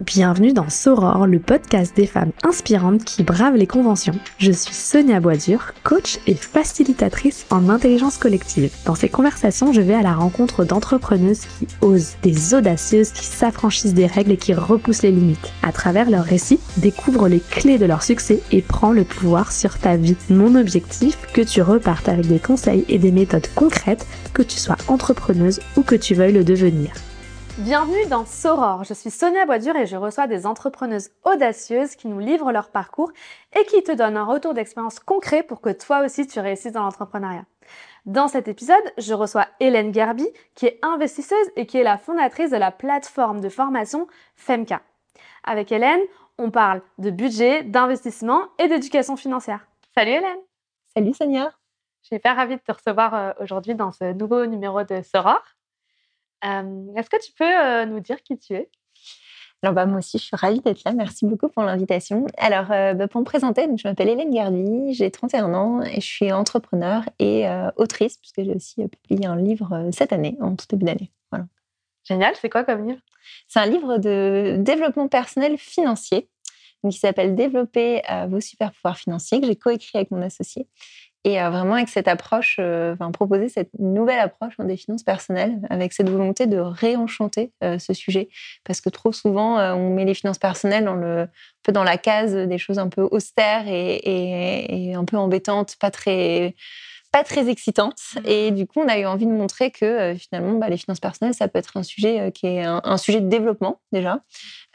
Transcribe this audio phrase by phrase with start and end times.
[0.00, 4.14] Bienvenue dans Soror, le podcast des femmes inspirantes qui bravent les conventions.
[4.38, 8.72] Je suis Sonia Boisdur, coach et facilitatrice en intelligence collective.
[8.86, 13.92] Dans ces conversations, je vais à la rencontre d'entrepreneuses qui osent, des audacieuses qui s'affranchissent
[13.92, 15.52] des règles et qui repoussent les limites.
[15.62, 19.78] À travers leurs récits, découvre les clés de leur succès et prends le pouvoir sur
[19.78, 20.16] ta vie.
[20.30, 24.78] Mon objectif, que tu repartes avec des conseils et des méthodes concrètes, que tu sois
[24.88, 26.90] entrepreneuse ou que tu veuilles le devenir.
[27.58, 28.84] Bienvenue dans Soror.
[28.84, 33.10] Je suis Sonia Boisdur et je reçois des entrepreneuses audacieuses qui nous livrent leur parcours
[33.58, 36.84] et qui te donnent un retour d'expérience concret pour que toi aussi tu réussisses dans
[36.84, 37.44] l'entrepreneuriat.
[38.06, 42.50] Dans cet épisode, je reçois Hélène Gerby, qui est investisseuse et qui est la fondatrice
[42.50, 44.06] de la plateforme de formation
[44.36, 44.80] Femka.
[45.44, 46.00] Avec Hélène,
[46.38, 49.66] on parle de budget, d'investissement et d'éducation financière.
[49.94, 50.38] Salut Hélène
[50.96, 51.52] Salut Sonia
[52.02, 55.42] Je suis hyper ravie de te recevoir euh, aujourd'hui dans ce nouveau numéro de Soror.
[56.42, 58.70] Est-ce que tu peux nous dire qui tu es?
[59.62, 60.92] Alors bah, moi aussi, je suis ravie d'être là.
[60.92, 62.26] Merci beaucoup pour l'invitation.
[62.38, 66.32] Alors bah, pour me présenter, je m'appelle Hélène Gardy, j'ai 31 ans et je suis
[66.32, 71.10] entrepreneur et autrice puisque j'ai aussi publié un livre cette année, en tout début d'année.
[71.30, 71.46] Voilà.
[72.04, 73.02] Génial, c'est quoi comme livre?
[73.48, 76.30] C'est un livre de développement personnel financier
[76.82, 80.66] qui s'appelle Développer vos super pouvoirs financiers que j'ai coécrit avec mon associé
[81.24, 86.08] et vraiment avec cette approche, enfin, proposer cette nouvelle approche des finances personnelles, avec cette
[86.08, 88.30] volonté de réenchanter ce sujet,
[88.64, 91.28] parce que trop souvent on met les finances personnelles dans le, un
[91.62, 94.00] peu dans la case des choses un peu austères et,
[94.90, 96.54] et, un peu embêtantes, pas très
[97.12, 98.00] pas très excitantes.
[98.14, 98.20] Mmh.
[98.26, 101.34] Et du coup, on a eu envie de montrer que finalement, bah, les finances personnelles,
[101.34, 104.22] ça peut être un sujet qui est un, sujet de développement déjà,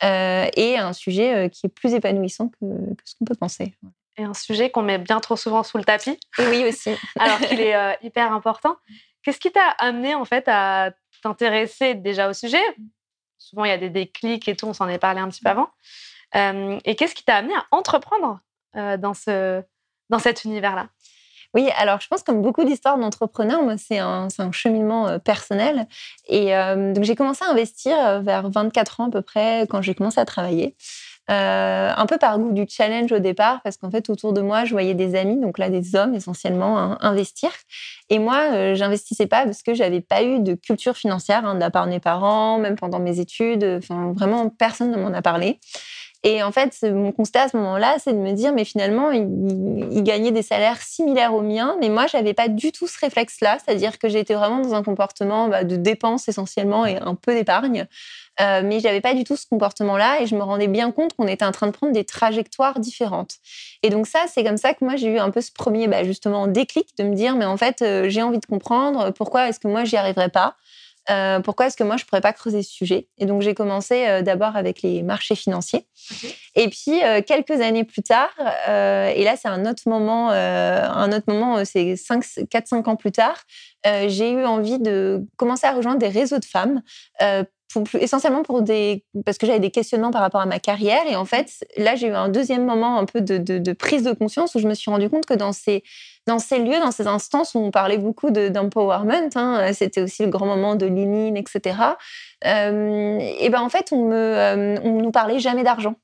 [0.04, 3.74] et un sujet qui est plus épanouissant que, que ce qu'on peut penser
[4.18, 6.20] et un sujet qu'on met bien trop souvent sous le tapis.
[6.40, 6.92] Oui aussi.
[7.20, 8.78] alors qu'il est euh, hyper important.
[9.24, 12.62] Qu'est-ce qui t'a amené en fait à t'intéresser déjà au sujet?
[13.38, 15.50] Souvent il y a des déclics et tout, on s'en est parlé un petit peu
[15.50, 15.70] avant.
[16.36, 18.40] Euh, et qu'est-ce qui t'a amené à entreprendre
[18.76, 19.64] euh, dans, ce,
[20.10, 20.88] dans cet univers-là?
[21.54, 25.88] Oui, alors je pense comme beaucoup d'histoires d'entrepreneurs, moi c'est un, un, cheminement personnel.
[26.28, 30.20] Et donc j'ai commencé à investir vers 24 ans à peu près quand j'ai commencé
[30.20, 30.76] à travailler.
[31.32, 34.64] Euh, un peu par goût du challenge au départ, parce qu'en fait, autour de moi,
[34.66, 37.50] je voyais des amis, donc là, des hommes essentiellement, hein, investir.
[38.10, 41.88] Et moi, euh, j'investissais pas parce que j'avais pas eu de culture financière hein, part
[41.88, 43.64] mes parents, même pendant mes études.
[43.64, 45.60] Enfin, vraiment, personne ne m'en a parlé.
[46.28, 50.02] Et en fait, mon constat à ce moment-là, c'est de me dire, mais finalement, ils,
[50.02, 54.00] gagnaient des salaires similaires aux miens, mais moi, j'avais pas du tout ce réflexe-là, c'est-à-dire
[54.00, 57.86] que j'étais vraiment dans un comportement bah, de dépense essentiellement et un peu d'épargne.
[58.42, 61.28] Euh, mais j'avais pas du tout ce comportement-là et je me rendais bien compte qu'on
[61.28, 63.36] était en train de prendre des trajectoires différentes.
[63.84, 66.04] Et donc ça, c'est comme ça que moi j'ai eu un peu ce premier, bah,
[66.04, 69.60] justement, déclic de me dire, mais en fait, euh, j'ai envie de comprendre pourquoi est-ce
[69.60, 70.56] que moi j'y arriverais pas?
[71.10, 73.08] Euh, pourquoi est-ce que moi je pourrais pas creuser ce sujet?
[73.18, 75.86] Et donc j'ai commencé euh, d'abord avec les marchés financiers,
[76.56, 78.32] et puis euh, quelques années plus tard,
[78.68, 83.38] et là c'est un autre moment, un autre moment, c'est 4-5 ans plus tard,
[83.86, 86.82] j'ai eu envie de commencer à rejoindre des réseaux de femmes
[88.00, 91.04] essentiellement pour des parce que j'avais des questionnements par rapport à ma carrière.
[91.10, 94.56] Et en fait là j'ai eu un deuxième moment un peu de, prise de conscience
[94.56, 95.84] où je me suis rendu compte que dans ces
[96.28, 100.30] dans ces lieux dans ces instances où on parlait beaucoup d'empowerment hein, c'était aussi le
[100.30, 101.78] grand moment de Lénine etc
[102.46, 105.96] euh, et ben en fait on me euh, on nous parlait jamais d'argent.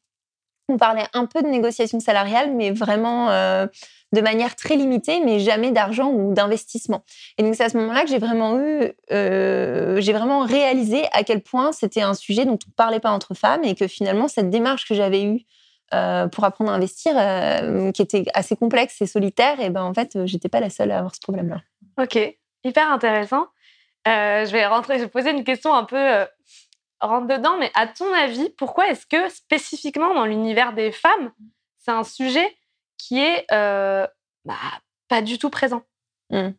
[0.69, 3.67] On parlait un peu de négociation salariale mais vraiment euh,
[4.13, 7.03] de manière très limitée, mais jamais d'argent ou d'investissement.
[7.37, 11.23] Et donc c'est à ce moment-là que j'ai vraiment eu, euh, j'ai vraiment réalisé à
[11.23, 14.27] quel point c'était un sujet dont on ne parlait pas entre femmes et que finalement
[14.27, 15.41] cette démarche que j'avais eue
[15.93, 19.93] euh, pour apprendre à investir, euh, qui était assez complexe et solitaire, et ben en
[19.93, 21.61] fait j'étais pas la seule à avoir ce problème-là.
[22.01, 22.17] Ok,
[22.63, 23.47] hyper intéressant.
[24.05, 26.25] je vais rentrer, je vais poser une question un peu
[27.01, 31.31] rentre dedans, mais à ton avis, pourquoi est-ce que spécifiquement dans l'univers des femmes,
[31.77, 32.47] c'est un sujet
[33.01, 34.05] qui est euh,
[34.45, 34.55] bah,
[35.07, 35.83] pas du tout présent.
[36.29, 36.49] Mmh.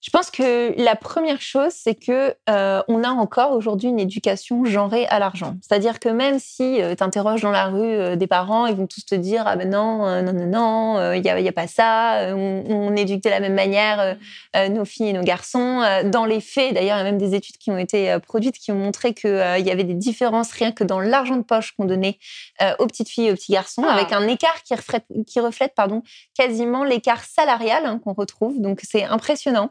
[0.00, 4.64] Je pense que la première chose, c'est que euh, on a encore aujourd'hui une éducation
[4.64, 5.56] genrée à l'argent.
[5.60, 8.86] C'est-à-dire que même si euh, tu interroges dans la rue euh, des parents, ils vont
[8.86, 11.52] tous te dire ah ben non, euh, non, non, non, il n'y a, y a,
[11.52, 12.34] pas ça.
[12.34, 14.16] On, on, éduque de la même manière
[14.70, 15.82] nos filles et nos garçons.
[16.04, 18.72] Dans les faits, d'ailleurs, il y a même des études qui ont été produites qui
[18.72, 22.18] ont montré qu'il y avait des différences rien que dans l'argent de poche qu'on donnait
[22.78, 23.92] aux petites filles et aux petits garçons, ah.
[23.92, 26.02] avec un écart qui reflète, qui reflète pardon,
[26.36, 28.60] quasiment l'écart salarial hein, qu'on retrouve.
[28.60, 29.70] Donc c'est impressionnant.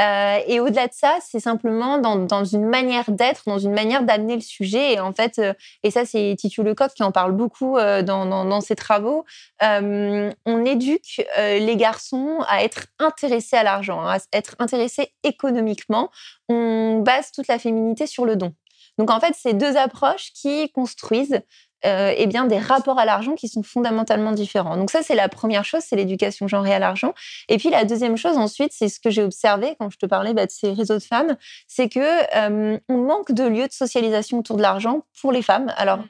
[0.00, 4.34] Euh, et au-delà de ça, c'est simplement dans, une manière d'être, dans une manière d'amener
[4.34, 4.94] le sujet.
[4.94, 5.52] Et en fait, euh,
[5.82, 9.24] et ça, c'est Titu Lecoq qui en parle beaucoup euh, dans, dans, ses travaux.
[9.60, 16.10] On éduque les garçons à être intéressés à l'argent, à être intéressés économiquement.
[16.48, 18.54] On base toute la féminité sur le don.
[18.98, 21.40] Donc en fait, c'est deux approches qui construisent
[21.84, 24.76] euh, eh bien des rapports à l'argent qui sont fondamentalement différents.
[24.76, 27.14] Donc ça, c'est la première chose, c'est l'éducation genrée à l'argent.
[27.48, 30.32] Et puis la deuxième chose, ensuite, c'est ce que j'ai observé quand je te parlais
[30.32, 31.36] bah, de ces réseaux de femmes,
[31.68, 35.72] c'est que euh, on manque de lieux de socialisation autour de l'argent pour les femmes.
[35.76, 36.08] Alors mmh.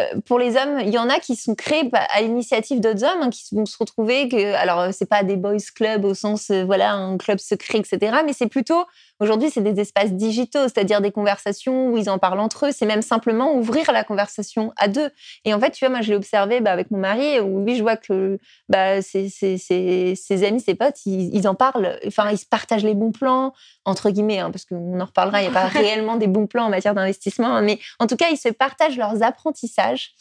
[0.00, 3.02] Euh, pour les hommes, il y en a qui sont créés bah, à l'initiative d'autres
[3.02, 6.52] hommes, hein, qui vont se retrouver que, alors c'est pas des boys club au sens
[6.52, 8.18] voilà un club secret, etc.
[8.24, 8.84] Mais c'est plutôt
[9.20, 12.72] aujourd'hui c'est des espaces digitaux, c'est-à-dire des conversations où ils en parlent entre eux.
[12.72, 15.10] C'est même simplement ouvrir la conversation à deux.
[15.44, 17.76] Et en fait, tu vois, moi je l'ai observé bah, avec mon mari où lui
[17.76, 18.38] je vois que
[18.68, 21.98] bah, ses, ses, amis, ses potes, ils, en parlent.
[22.06, 23.52] Enfin, ils se partagent les bons plans
[23.84, 25.42] entre guillemets, hein, parce qu'on en reparlera.
[25.42, 28.16] Il n'y a pas réellement des bons plans en matière d'investissement, hein, mais en tout
[28.16, 30.12] cas, ils se partagent leurs apprentissages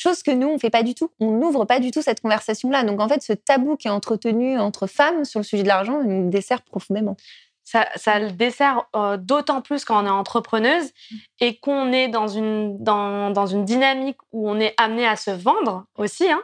[0.00, 1.10] Chose que nous, on fait pas du tout.
[1.18, 2.84] On n'ouvre pas du tout cette conversation-là.
[2.84, 6.04] Donc, en fait, ce tabou qui est entretenu entre femmes sur le sujet de l'argent
[6.04, 7.16] nous dessert profondément
[7.96, 11.16] ça, le dessert euh, d'autant plus quand on est entrepreneuse mmh.
[11.40, 15.30] et qu'on est dans une, dans, dans, une dynamique où on est amené à se
[15.30, 16.42] vendre aussi, hein,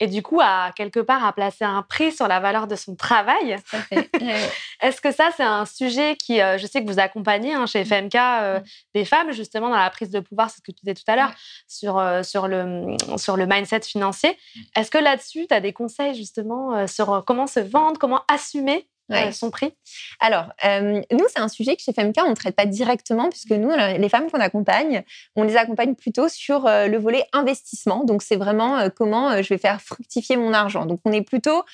[0.00, 2.96] et du coup à quelque part à placer un prix sur la valeur de son
[2.96, 3.56] travail.
[4.82, 7.84] Est-ce que ça, c'est un sujet qui, euh, je sais que vous accompagnez hein, chez
[7.84, 8.62] FMK euh, mmh.
[8.94, 11.14] des femmes justement dans la prise de pouvoir, c'est ce que tu disais tout à
[11.14, 11.32] l'heure,
[11.68, 14.30] sur, sur, le, sur le mindset financier.
[14.30, 14.60] Mmh.
[14.76, 19.32] Est-ce que là-dessus, tu as des conseils justement sur comment se vendre, comment assumer euh,
[19.32, 19.74] son prix
[20.20, 23.50] Alors, euh, nous, c'est un sujet que chez FMK, on ne traite pas directement, puisque
[23.50, 25.04] nous, les femmes qu'on accompagne,
[25.36, 28.04] on les accompagne plutôt sur euh, le volet investissement.
[28.04, 30.86] Donc, c'est vraiment comment je vais faire fructifier mon argent.
[30.86, 31.64] Donc, on est plutôt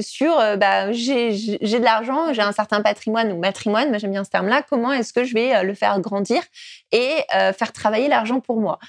[0.00, 4.62] sur bah, j'ai de l'argent, j'ai un certain patrimoine ou matrimoine, j'aime bien ce terme-là,
[4.68, 6.42] comment est-ce que je vais le faire grandir
[6.90, 8.80] et faire travailler l'argent pour moi?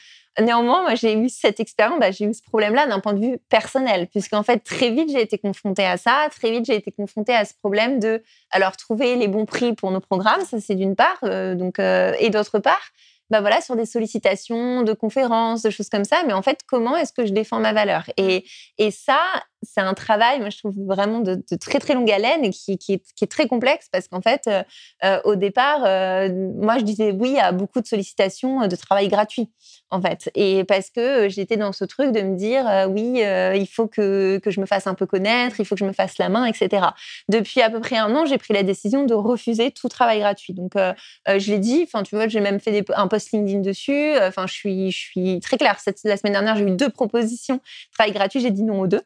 [0.42, 3.40] Néanmoins, moi, j'ai eu cette expérience, bah, j'ai eu ce problème-là d'un point de vue
[3.50, 6.28] personnel, puisqu'en fait, très vite, j'ai été confrontée à ça.
[6.32, 9.92] Très vite, j'ai été confrontée à ce problème de, alors, trouver les bons prix pour
[9.92, 12.92] nos programmes, ça c'est d'une part, euh, donc, euh, et d'autre part,
[13.30, 16.24] bah voilà, sur des sollicitations de conférences, de choses comme ça.
[16.26, 18.04] Mais en fait, comment est-ce que je défends ma valeur?
[18.18, 18.44] Et,
[18.78, 19.20] et ça,
[19.62, 23.28] c'est un travail, moi, je trouve vraiment de, très, très longue haleine et qui, est,
[23.30, 24.64] très complexe parce qu'en fait, euh,
[25.04, 29.50] euh, au départ, euh, moi, je disais oui à beaucoup de sollicitations de travail gratuit,
[29.92, 30.32] en fait.
[30.36, 34.52] Et parce que j'étais dans ce truc de me dire oui, il faut que, que
[34.52, 36.88] je me fasse un peu connaître, il faut que je me fasse la main, etc.
[37.28, 40.54] Depuis à peu près un an, j'ai pris la décision de refuser tout travail gratuit.
[40.54, 44.18] Donc, je l'ai dit, enfin, tu vois, j'ai même fait un post LinkedIn dessus.
[44.22, 45.80] Enfin, je suis, je suis très claire.
[45.80, 47.62] Cette, la semaine dernière, j'ai eu deux propositions de
[47.94, 49.02] travail gratuit, j'ai dit non aux deux.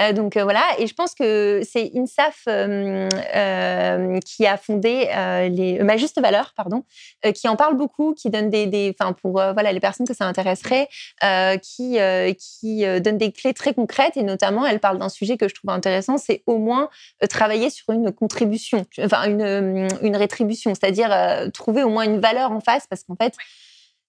[0.00, 3.08] Euh, donc euh, voilà, et je pense que c'est INSAF euh,
[4.24, 5.08] qui a fondé
[5.50, 6.84] les, ma juste valeur, pardon,
[7.34, 10.88] qui en parle beaucoup, qui donne des, enfin pour voilà les personnes que ça intéresserait,
[11.62, 11.98] qui
[12.38, 14.16] qui donne des clés très concrètes.
[14.16, 16.88] Et notamment elle parle d'un sujet que je trouve intéressant, c'est au moins
[17.28, 22.60] travailler sur une contribution, enfin une, une rétribution, c'est-à-dire trouver au moins une valeur en
[22.60, 23.34] face, parce qu'en fait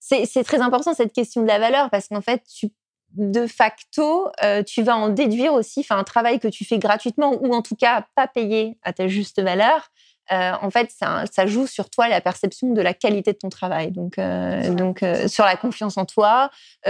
[0.02, 2.70] c'est très important cette question de la valeur parce qu'en fait, tu
[3.14, 7.34] de facto, euh, tu vas en déduire aussi, enfin un travail que tu fais gratuitement
[7.42, 9.90] ou en tout cas pas payé à ta juste valeur.
[10.32, 13.92] Euh, en fait, ça, joue sur toi la perception de la qualité de ton travail.
[13.92, 16.50] Donc, euh, donc sur la confiance en toi,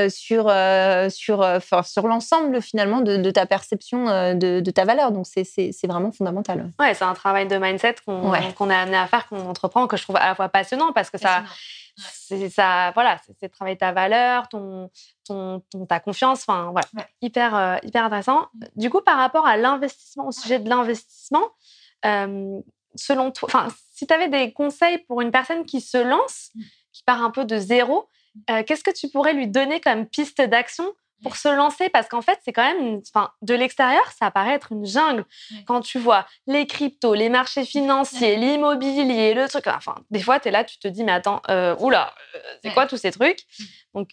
[0.10, 0.54] sur
[1.10, 5.12] sur sur l'ensemble finalement de, ta perception de, ta valeur.
[5.12, 6.70] Donc c'est vraiment fondamental.
[6.80, 10.04] Ouais, c'est un travail de mindset qu'on est amené à faire, qu'on entreprend, que je
[10.04, 11.44] trouve à la fois passionnant parce que ça
[11.98, 14.90] c'est ça, voilà, c'est travailler ta valeur, ton,
[15.32, 16.88] ton, ta confiance, enfin voilà,
[17.22, 18.48] hyper, euh, hyper intéressant.
[18.54, 18.66] Mmh.
[18.76, 21.50] Du coup, par rapport à l'investissement, au sujet de l'investissement,
[22.06, 22.60] euh,
[22.96, 26.62] selon toi, enfin, si tu avais des conseils pour une personne qui se lance, mmh.
[26.94, 28.40] qui part un peu de zéro, mmh.
[28.52, 30.86] euh, qu'est-ce que tu pourrais lui donner comme piste d'action
[31.24, 31.90] pour se lancer?
[31.90, 35.26] Parce qu'en fait, c'est quand même, enfin, de l'extérieur, ça paraît être une jungle.
[35.68, 40.48] Quand tu vois les cryptos, les marchés financiers, l'immobilier, le truc, enfin, des fois, tu
[40.50, 42.14] es là, tu te dis, mais attends, euh, oula,
[42.64, 43.46] c'est quoi tous ces trucs?
[43.94, 44.10] Donc,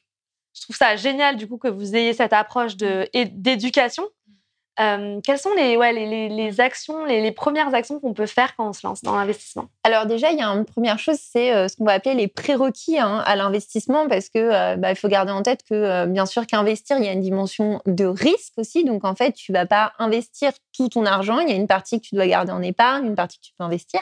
[0.59, 4.05] je trouve ça génial, du coup, que vous ayez cette approche d'éducation
[4.79, 9.17] quelles sont les, actions, les, premières actions qu'on peut faire quand on se lance dans
[9.17, 9.67] l'investissement?
[9.83, 12.99] Alors déjà, il y a une première chose, c'est ce qu'on va appeler les prérequis
[12.99, 16.97] hein, à l'investissement, parce que bah, il faut garder en tête que bien sûr qu'investir,
[16.99, 18.85] il y a une dimension de risque aussi.
[18.85, 21.41] Donc en fait, tu vas pas investir tout ton argent.
[21.41, 23.53] Il y a une partie que tu dois garder en épargne, une partie que tu
[23.59, 24.01] peux investir.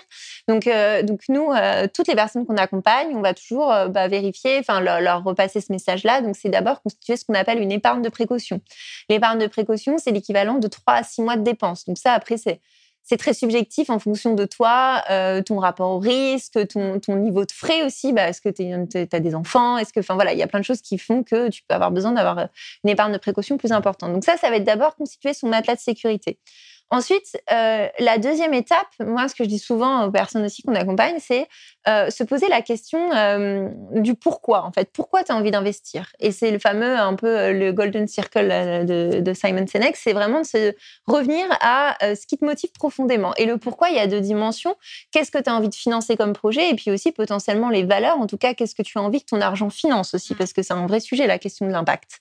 [0.49, 0.69] Donc
[1.05, 1.53] donc nous,
[1.95, 6.21] toutes les personnes qu'on accompagne, on va toujours bah, vérifier, enfin leur, repasser ce message-là.
[6.21, 8.61] Donc c'est d'abord constituer ce qu'on appelle une épargne de précaution.
[9.09, 11.85] L'épargne de précaution, c'est l'équivalent de de 3 à 6 mois de dépenses.
[11.85, 12.61] Donc ça, après, c'est
[13.09, 17.45] c'est très subjectif en fonction de toi, euh, ton rapport au risque, ton, ton, niveau
[17.45, 18.13] de frais aussi.
[18.13, 19.79] Bah, est-ce que tu as des enfants?
[19.79, 21.75] Est-ce que, enfin voilà, il y a plein de choses qui font que tu peux
[21.75, 22.49] avoir besoin d'avoir
[22.83, 24.13] une épargne de précaution plus importante.
[24.13, 26.41] Donc ça, ça va être d'abord constituer son matelas de sécurité.
[26.91, 30.77] Ensuite, euh, la deuxième étape, moi, ce que je dis souvent aux personnes aussi qu'on
[30.77, 31.49] accompagne, c'est
[31.89, 34.91] euh, se poser la question euh, du pourquoi, en fait.
[34.93, 36.13] Pourquoi tu as envie d'investir?
[36.21, 38.49] Et c'est le fameux, un peu, le golden circle
[38.87, 40.75] de, de Simon Sinek, c'est vraiment de se
[41.09, 43.35] revenir à ce qui te motive profondément.
[43.35, 44.77] Et le pourquoi, il y a deux dimensions.
[45.11, 46.71] Qu'est-ce que tu as envie de financer comme projet?
[46.71, 48.19] Et puis aussi, potentiellement, les valeurs.
[48.21, 50.37] En tout cas, qu'est-ce que tu as envie que ton argent finance aussi?
[50.37, 52.21] Parce que c'est un vrai sujet, la question de l'impact.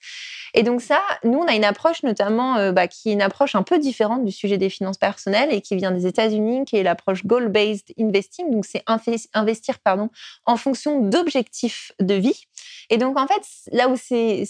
[0.56, 3.64] Et donc ça, nous, on a une approche notamment bah, qui est une approche un
[3.64, 7.26] peu différente du sujet des finances personnelles et qui vient des États-Unis, qui est l'approche
[7.26, 8.52] goal-based investing.
[8.52, 8.84] Donc, c'est
[9.34, 10.10] investir pardon,
[10.46, 12.48] en fonction d'objectifs de vie.
[12.90, 14.46] Et donc, en fait, là où c'est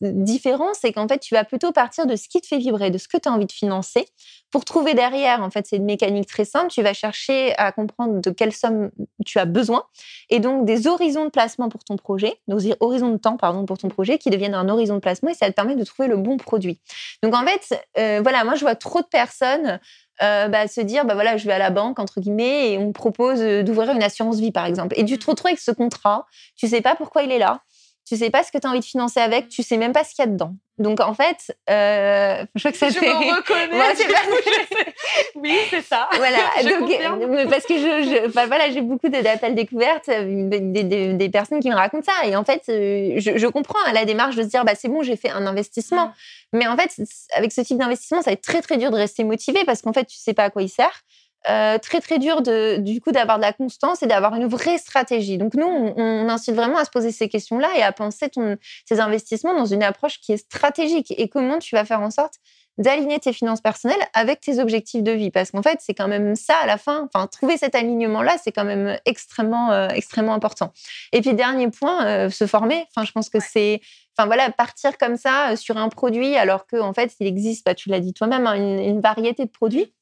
[0.00, 2.98] différent, c'est qu'en fait, tu vas plutôt partir de ce qui te fait vibrer, de
[2.98, 4.06] ce que tu as envie de financer.
[4.50, 6.68] Pour trouver derrière, en fait, c'est une mécanique très simple.
[6.68, 8.90] Tu vas chercher à comprendre de quelle somme
[9.24, 9.84] tu as besoin
[10.30, 13.78] et donc des horizons de placement pour ton projet, des horizons de temps, pardon, pour
[13.78, 16.16] ton projet qui deviennent un horizon de placement et ça te permet de trouver le
[16.16, 16.80] bon produit.
[17.22, 19.78] Donc, en fait, euh, voilà, moi, je vois trop de personnes
[20.22, 22.86] euh, bah, se dire bah voilà je vais à la banque entre guillemets et on
[22.86, 26.24] me propose d'ouvrir une assurance vie par exemple et tu te retrouves avec ce contrat
[26.56, 27.60] tu sais pas pourquoi il est là
[28.06, 30.04] tu sais pas ce que tu as envie de financer avec, tu sais même pas
[30.04, 30.54] ce qu'il y a dedans.
[30.78, 33.74] Donc en fait, euh, je crois que ça je me reconnais.
[33.74, 34.90] Moi, pas...
[35.34, 36.08] oui, c'est ça.
[36.16, 36.38] Voilà.
[36.62, 41.70] donc, euh, parce que je, voilà, j'ai beaucoup d'appels découvertes, euh, des, des, personnes qui
[41.70, 42.28] me racontent ça.
[42.28, 44.88] Et en fait, euh, je, je comprends hein, la démarche de se dire bah c'est
[44.88, 46.12] bon, j'ai fait un investissement.
[46.52, 46.94] Mais en fait,
[47.34, 49.92] avec ce type d'investissement, ça va être très très dur de rester motivé parce qu'en
[49.92, 51.02] fait, tu sais pas à quoi il sert.
[51.48, 54.78] Euh, très très dur de, du coup d'avoir de la constance et d'avoir une vraie
[54.78, 55.38] stratégie.
[55.38, 58.98] Donc nous, on, incite vraiment à se poser ces questions-là et à penser ton, ces
[58.98, 62.34] investissements dans une approche qui est stratégique et comment tu vas faire en sorte
[62.78, 65.30] d'aligner tes finances personnelles avec tes objectifs de vie?
[65.30, 67.08] Parce qu'en fait, c'est quand même ça à la fin.
[67.14, 70.72] Enfin, trouver cet alignement-là, c'est quand même extrêmement, euh, extrêmement important.
[71.12, 72.86] Et puis, dernier point, euh, se former.
[72.90, 73.80] Enfin, je pense que c'est,
[74.18, 77.76] enfin voilà, partir comme ça sur un produit alors qu'en en fait, il existe, bah,
[77.76, 79.94] tu l'as dit toi-même, hein, une, une, variété de produits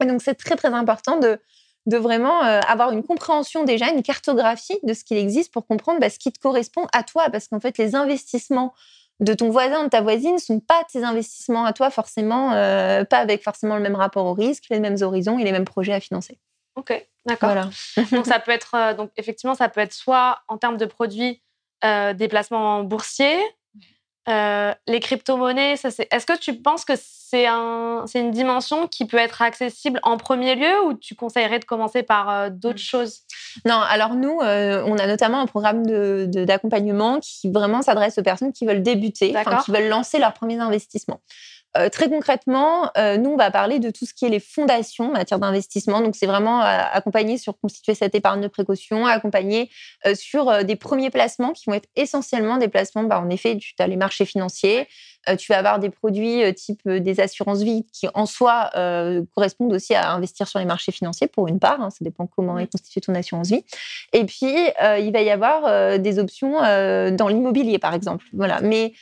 [0.00, 1.38] donc, c'est très, très important de,
[1.86, 6.00] de vraiment euh, avoir une compréhension déjà, une cartographie de ce qu'il existe pour comprendre
[6.00, 7.28] bah, ce qui te correspond à toi.
[7.30, 8.74] Parce qu'en fait, les investissements
[9.20, 13.04] de ton voisin, de ta voisine, ne sont pas tes investissements à toi forcément, euh,
[13.04, 15.92] pas avec forcément le même rapport au risque, les mêmes horizons et les mêmes projets
[15.92, 16.38] à financer.
[16.74, 17.50] Ok, d'accord.
[17.50, 17.70] Voilà.
[18.10, 21.40] donc ça peut être, euh, donc effectivement, ça peut être soit en termes de produits,
[21.82, 23.38] des placements boursiers,
[24.28, 26.08] euh, les crypto-monnaies, ça c'est.
[26.10, 30.16] Est-ce que tu penses que c'est un, c'est une dimension qui peut être accessible en
[30.16, 32.78] premier lieu ou tu conseillerais de commencer par euh, d'autres mmh.
[32.78, 33.20] choses?
[33.66, 38.22] Non, alors nous, euh, on a notamment un programme de, d'accompagnement qui vraiment s'adresse aux
[38.22, 41.20] personnes qui veulent débuter, qui veulent lancer leurs premiers investissements.
[41.76, 45.06] Euh, très concrètement, euh, nous, on va parler de tout ce qui est les fondations
[45.06, 46.00] en matière d'investissement.
[46.00, 49.70] Donc, c'est vraiment euh, accompagner sur constituer cette épargne de précaution, accompagner
[50.14, 53.04] sur des premiers placements qui vont être essentiellement des placements.
[53.04, 54.86] Bah, en effet, tu as les marchés financiers,
[55.38, 58.70] tu vas avoir des produits type des assurances vie qui, en soi,
[59.34, 61.80] correspondent aussi à investir sur les marchés financiers pour une part.
[61.80, 63.64] Hein, ça dépend comment est constituée ton assurance vie.
[64.12, 64.54] Et puis,
[64.98, 68.26] il va y avoir des options dans l'immobilier, par exemple.
[68.32, 68.60] Voilà.
[68.60, 68.92] Mais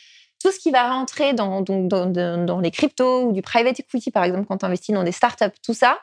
[0.42, 4.46] tout ce qui va rentrer dans, dans, les cryptos ou du private equity, par exemple,
[4.48, 5.98] quand tu investis dans des startups, tout ça,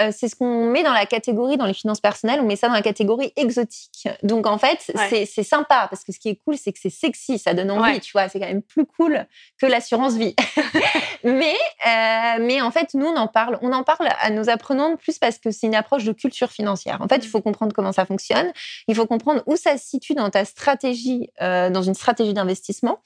[0.00, 2.68] euh, c'est ce qu'on met dans la catégorie, dans les finances personnelles, on met ça
[2.68, 4.08] dans la catégorie exotique.
[4.22, 4.90] Donc en fait,
[5.26, 8.00] c'est sympa parce que ce qui est cool, c'est que c'est sexy, ça donne envie,
[8.00, 9.26] tu vois, c'est quand même plus cool
[9.60, 10.34] que l'assurance vie.
[11.24, 14.96] mais, euh, mais en fait, nous, on en parle, on en parle à nos apprenants
[14.96, 17.00] plus parce que c'est une approche de culture financière.
[17.00, 18.50] En fait, il faut comprendre comment ça fonctionne,
[18.88, 23.00] il faut comprendre où ça se situe dans ta stratégie, euh, dans une stratégie d'investissement.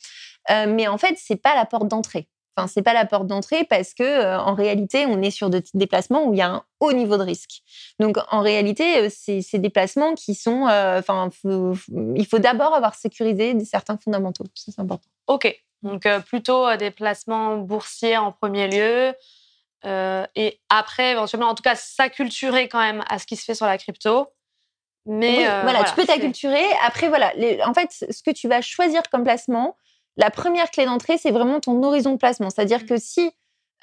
[0.50, 2.29] Euh, mais en fait, c'est pas la porte d'entrée.
[2.57, 5.62] Enfin, c'est pas la porte d'entrée parce que euh, en réalité, on est sur des
[5.75, 7.62] déplacements où il y a un haut niveau de risque.
[7.99, 10.62] Donc, en réalité, euh, c'est des placements qui sont.
[10.62, 14.45] Enfin, il faut d'abord avoir sécurisé certains fondamentaux.
[14.55, 15.09] C'est important.
[15.26, 15.55] Ok.
[15.83, 19.15] Donc, plutôt des placements boursiers en premier lieu.
[20.35, 23.67] et après, éventuellement, en tout cas, s'acculturer quand même à ce qui se fait sur
[23.67, 24.29] la crypto.
[25.05, 26.65] Mais voilà, voilà, tu peux t'acculturer.
[26.85, 27.33] Après, voilà,
[27.67, 29.76] en fait, ce que tu vas choisir comme placement,
[30.17, 32.51] la première clé d'entrée, c'est vraiment ton horizon de placement.
[32.51, 32.87] C'est-à-dire mmh.
[32.87, 33.31] que si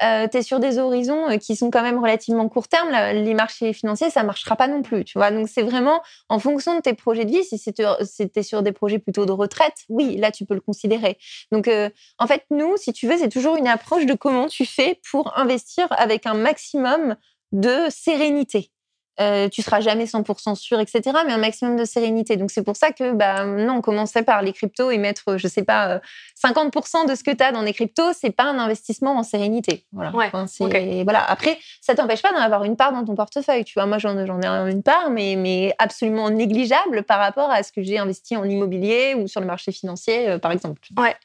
[0.02, 3.34] euh, tu es sur des horizons euh, qui sont quand même relativement court terme, les
[3.34, 5.06] marchés financiers, ça marchera pas non plus.
[5.06, 7.44] Tu vois Donc, c'est vraiment en fonction de tes projets de vie.
[7.44, 11.18] Si c'était sur des projets plutôt de retraite, oui, là, tu peux le considérer.
[11.52, 14.66] Donc, euh, en fait, nous, si tu veux, c'est toujours une approche de comment tu
[14.66, 17.16] fais pour investir avec un maximum
[17.52, 18.72] de sérénité.
[19.20, 21.02] Euh, tu seras jamais 100% sûr, etc.
[21.26, 22.36] Mais un maximum de sérénité.
[22.36, 25.48] Donc c'est pour ça que bah non, on commençait par les cryptos et mettre, je
[25.48, 26.00] sais pas,
[26.44, 29.24] 50% euh, de ce que tu as dans les cryptos, c'est pas un investissement en
[29.24, 29.86] sérénité.
[29.92, 30.10] Voilà.
[30.10, 31.24] voilà.
[31.24, 33.66] Après, ça t'empêche pas d'en avoir une part dans ton portefeuille.
[33.66, 37.72] Tu vois, moi j'en ai une part, mais mais absolument négligeable par rapport à ce
[37.72, 40.82] que j'ai investi en immobilier ou sur le marché financier, euh, par exemple.
[40.98, 41.16] Ouais.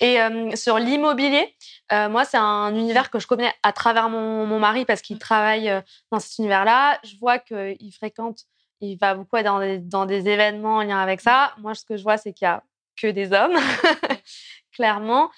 [0.00, 0.18] Et
[0.54, 1.54] sur l'immobilier,
[1.92, 5.82] moi, c'est un univers que je connais à travers mon, mon mari parce qu'il travaille
[6.10, 6.98] dans cet univers-là.
[7.04, 8.40] Je vois qu'il fréquente,
[8.80, 11.54] il va beaucoup dans des, dans des événements en lien avec ça.
[11.58, 12.62] Moi, ce que je vois, c'est qu'il y a
[12.96, 13.56] que des hommes,
[14.72, 15.30] clairement.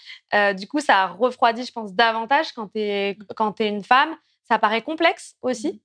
[0.56, 4.16] du coup, ça refroidit, je pense, davantage quand tu es, quand es une femme.
[4.44, 5.82] Ça paraît complexe aussi.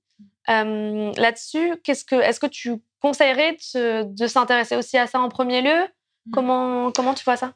[0.48, 1.12] Mmh.
[1.16, 5.84] Là-dessus, qu'est-ce que, est-ce que tu conseillerais de, s'intéresser aussi à ça en premier lieu?
[6.26, 6.30] Mmh.
[6.32, 7.52] comment, comment tu vois ça?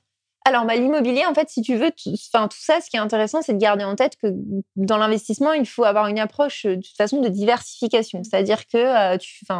[0.49, 1.91] Alors, bah, l'immobilier, en fait, si tu veux,
[2.33, 4.29] enfin, tout ça, ce qui est intéressant, c'est de garder en tête que
[4.77, 8.23] dans l'investissement, il faut avoir une approche de toute façon de diversification.
[8.25, 9.19] C'est-à-dire que euh,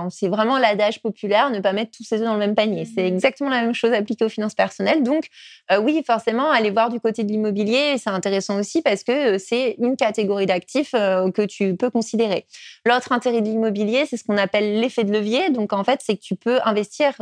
[0.09, 2.87] c'est vraiment l'adage populaire, ne pas mettre tous ses œufs dans le même panier.
[2.87, 3.15] C'est mmh.
[3.15, 5.03] exactement la même chose appliquée aux finances personnelles.
[5.03, 5.29] Donc,
[5.71, 9.39] euh, oui, forcément, aller voir du côté de l'immobilier, c'est intéressant aussi parce que euh,
[9.39, 12.47] c'est une catégorie d'actifs que tu peux considérer.
[12.87, 15.51] L'autre intérêt de l'immobilier, c'est ce qu'on appelle l'effet de levier.
[15.51, 17.13] Donc, en fait, c'est que tu peux investir,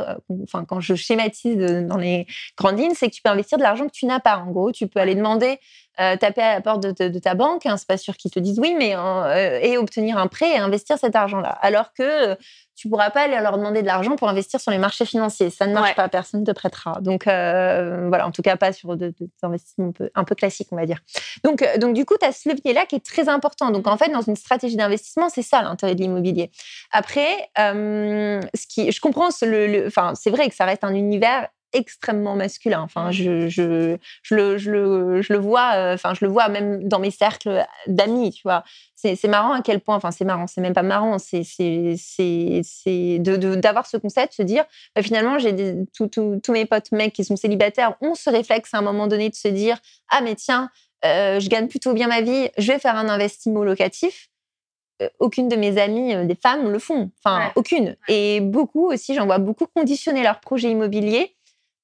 [0.43, 3.85] enfin, quand je schématise dans les grandes lignes, c'est que tu peux investir de l'argent
[3.85, 4.39] que tu n'as pas.
[4.39, 5.59] En gros, tu peux aller demander,
[5.99, 8.59] euh, taper à la porte de, ta banque, hein, c'est pas sûr qu'ils te disent
[8.59, 11.57] oui, mais euh, et obtenir un prêt et investir cet argent-là.
[11.61, 12.35] Alors que euh,
[12.75, 15.49] tu pourras pas aller leur demander de l'argent pour investir sur les marchés financiers.
[15.49, 16.99] Ça ne marche pas, personne ne te prêtera.
[17.01, 19.11] Donc voilà, en tout cas pas sur des
[19.41, 20.99] investissements un peu, un peu, classiques, on va dire.
[21.43, 23.71] Donc, donc du coup, tu as ce levier-là qui est très important.
[23.71, 26.51] Donc en fait, dans une stratégie d'investissement, c'est ça l'intérêt de l'immobilier.
[26.91, 32.35] Après, ce qui, je comprends, le, enfin, c'est vrai que ça reste un univers extrêmement
[32.35, 32.81] masculin.
[32.81, 36.49] Enfin, je, je, je, le, je, le, je le vois, euh, enfin, je le vois
[36.49, 38.63] même dans mes cercles d'amis, tu vois.
[38.95, 41.43] C'est marrant à quel point, enfin, c'est marrant, c'est même pas marrant, c'est
[43.19, 45.55] d'avoir ce concept, se dire, bah, finalement, j'ai
[45.93, 49.35] tous mes potes mecs qui sont célibataires ont ce réflexe à un moment donné de
[49.35, 49.77] se dire,
[50.09, 50.69] ah, mais tiens,
[51.05, 54.29] euh, je gagne plutôt bien ma vie, je vais faire un investissement locatif.
[55.03, 57.11] Euh, aucune de mes amies, des femmes, le font.
[57.23, 57.95] Enfin, aucune.
[58.07, 61.36] Et beaucoup aussi, j'en vois beaucoup conditionner leur projet immobilier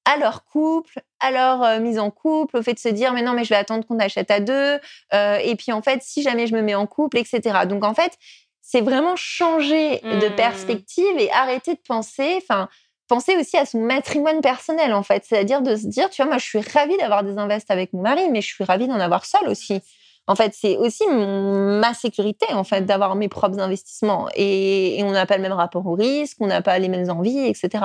[0.06, 3.22] à leur couple, à leur euh, mise en couple, au fait de se dire mais
[3.22, 4.80] non mais je vais attendre qu'on achète à deux,
[5.14, 7.42] euh, et puis en fait si jamais je me mets en couple, etc.
[7.68, 8.14] Donc en fait
[8.62, 10.36] c'est vraiment changer de mmh.
[10.36, 12.70] perspective et arrêter de penser, enfin
[13.08, 16.38] penser aussi à son matrimoine personnel en fait, c'est-à-dire de se dire tu vois moi
[16.38, 19.26] je suis ravie d'avoir des invests avec mon mari, mais je suis ravie d'en avoir
[19.26, 19.82] seul aussi.
[20.26, 24.30] En fait, c'est aussi ma sécurité, en fait, d'avoir mes propres investissements.
[24.36, 27.46] Et, on n'a pas le même rapport au risque, on n'a pas les mêmes envies,
[27.46, 27.84] etc.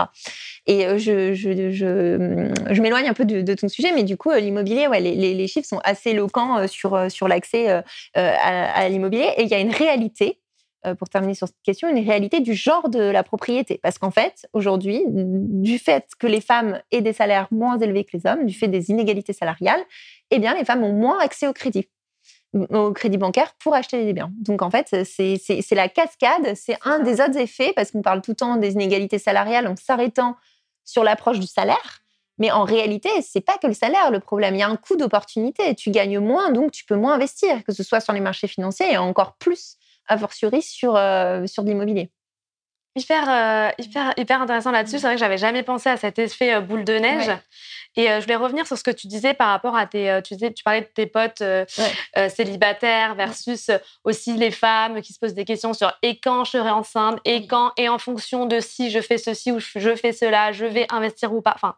[0.66, 4.86] Et euh, je, je, m'éloigne un peu de, ton sujet, mais du coup, euh, l'immobilier,
[4.86, 7.82] ouais, les, les, chiffres sont assez éloquents euh, sur, sur l'accès
[8.14, 8.32] à,
[8.72, 9.30] à l'immobilier.
[9.36, 10.40] Et il y a une réalité
[10.98, 13.80] pour terminer sur cette question, une réalité du genre de la propriété.
[13.82, 18.16] Parce qu'en fait, aujourd'hui, du fait que les femmes aient des salaires moins élevés que
[18.16, 19.80] les hommes, du fait des inégalités salariales,
[20.30, 21.88] eh bien, les femmes ont moins accès au crédit
[22.54, 24.30] au crédit bancaire pour acheter des biens.
[24.38, 28.32] Donc en fait, c'est la cascade, c'est un des autres effets, parce qu'on parle tout
[28.32, 30.36] le temps des inégalités salariales en s'arrêtant
[30.84, 32.00] sur l'approche du salaire.
[32.38, 34.54] Mais en réalité, c'est pas que le salaire le problème.
[34.54, 35.74] Il y a un coût d'opportunité.
[35.74, 38.92] Tu gagnes moins, donc tu peux moins investir, que ce soit sur les marchés financiers
[38.92, 42.10] et encore plus, a fortiori, sur, euh, sur de l'immobilier.
[42.98, 44.98] Hyper, euh, hyper, hyper intéressant là-dessus.
[44.98, 47.30] C'est vrai que j'avais jamais pensé à cet effet euh, boule de neige.
[47.96, 50.10] Et euh, je voulais revenir sur ce que tu disais par rapport à tes.
[50.10, 51.64] Euh, tu, disais, tu parlais de tes potes euh,
[52.28, 53.70] célibataires versus
[54.04, 57.46] aussi les femmes qui se posent des questions sur et quand je serai enceinte, et
[57.46, 60.86] quand, et en fonction de si je fais ceci ou je fais cela, je vais
[60.90, 61.52] investir ou pas.
[61.54, 61.76] Enfin,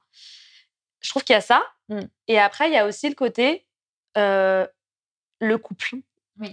[1.00, 1.62] je trouve qu'il y a ça.
[1.88, 2.00] Mmh.
[2.28, 3.66] Et après, il y a aussi le côté
[4.16, 5.96] le couple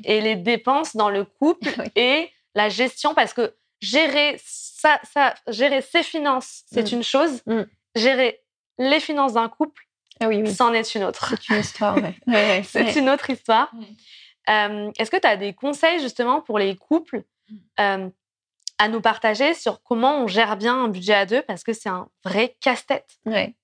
[0.06, 5.82] et les dépenses dans le couple et la gestion parce que gérer ça, ça gérer
[5.82, 6.96] ses finances, c'est mmh.
[6.96, 7.42] une chose.
[7.46, 7.62] Mmh.
[7.96, 8.42] Gérer
[8.78, 9.88] les finances d'un couple,
[10.20, 11.34] ah oui, c'en est une autre.
[11.42, 11.98] C'est une histoire,
[12.64, 13.72] C'est une autre histoire.
[14.50, 17.56] Euh, est-ce que tu as des conseils justement pour les couples mm.
[17.80, 18.10] euh,
[18.78, 21.42] à nous partager sur comment on gère bien un budget à deux?
[21.42, 23.18] Parce que c'est un vrai casse-tête.
[23.26, 23.56] Ouais.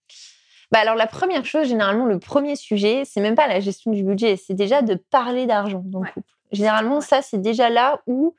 [0.71, 4.04] Bah alors la première chose, généralement, le premier sujet, c'est même pas la gestion du
[4.04, 6.28] budget, c'est déjà de parler d'argent dans le couple.
[6.52, 8.36] Généralement, ça, c'est déjà là où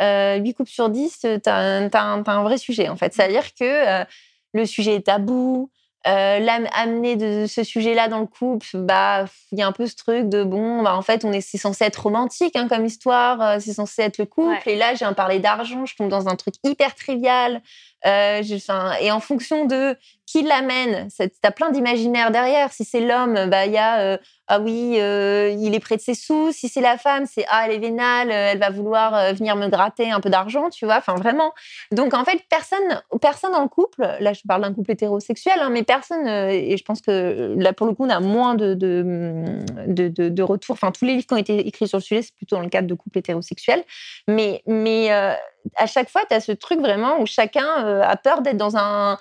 [0.00, 3.12] euh, 8 couples sur 10, tu as, un vrai sujet, en fait.
[3.12, 3.64] C'est-à-dire que
[4.00, 4.04] euh,
[4.52, 5.70] le sujet est tabou,
[6.06, 9.96] euh, amener de ce sujet-là dans le couple, bah il y a un peu ce
[9.96, 13.40] truc de bon, bah en fait on est c'est censé être romantique hein, comme histoire,
[13.42, 16.28] euh, c'est censé être le couple et là j'ai un parler d'argent, je tombe dans
[16.28, 17.60] un truc hyper trivial.
[18.06, 18.42] Euh,
[19.00, 22.72] et en fonction de qui l'amène, tu as plein d'imaginaires derrière.
[22.72, 26.00] Si c'est l'homme, bah il y a euh, ah oui, euh, il est près de
[26.00, 26.50] ses sous.
[26.52, 30.10] Si c'est la femme, c'est ah elle est vénale, elle va vouloir venir me gratter
[30.10, 30.98] un peu d'argent, tu vois.
[30.98, 31.52] Enfin vraiment.
[31.92, 34.02] Donc en fait personne, personne dans le couple.
[34.20, 36.26] Là je parle d'un couple hétérosexuel, hein, mais personne.
[36.26, 39.44] et je pense que là pour le coup on a moins de de,
[39.86, 40.74] de, de, retours.
[40.74, 42.68] Enfin tous les livres qui ont été écrits sur le sujet, c'est plutôt dans le
[42.68, 43.84] cadre de couples hétérosexuels.
[44.28, 44.62] Mais
[45.76, 47.66] à chaque fois, tu as ce truc vraiment où chacun
[48.00, 49.18] a peur d'être dans un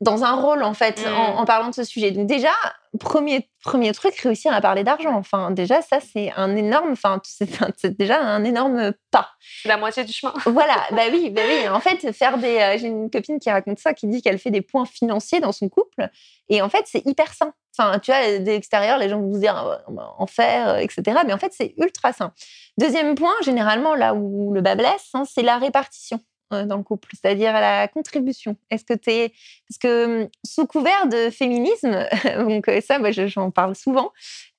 [0.00, 1.44] dans un rôle en fait en, Mmh.
[1.46, 2.10] parlant de ce sujet.
[2.10, 2.52] Donc déjà,
[3.00, 5.14] premier premier truc, réussir à parler d'argent.
[5.16, 9.30] Enfin déjà ça c'est un énorme, enfin c'est déjà un énorme pas.
[9.62, 10.34] C'est la moitié du chemin.
[10.46, 11.68] Voilà, bah oui, bah oui.
[11.68, 14.50] En fait, faire des, euh, j'ai une copine qui raconte ça, qui dit qu'elle fait
[14.50, 16.08] des points financiers dans son couple,
[16.48, 17.52] et en fait c'est hyper sain.
[17.78, 21.02] Enfin, tu vois, d'extérieur, les gens vont vous dire va en faire, euh, etc.
[21.26, 22.32] Mais en fait c'est ultra sain.
[22.78, 26.82] Deuxième point, généralement là où le bas blesse, hein, c'est la répartition euh, dans le
[26.82, 28.56] couple, c'est-à-dire la contribution.
[28.70, 29.32] Est-ce que tu es.
[29.68, 32.06] Parce que hum, sous couvert de féminisme,
[32.48, 34.12] donc euh, ça, moi, je- j'en parle souvent,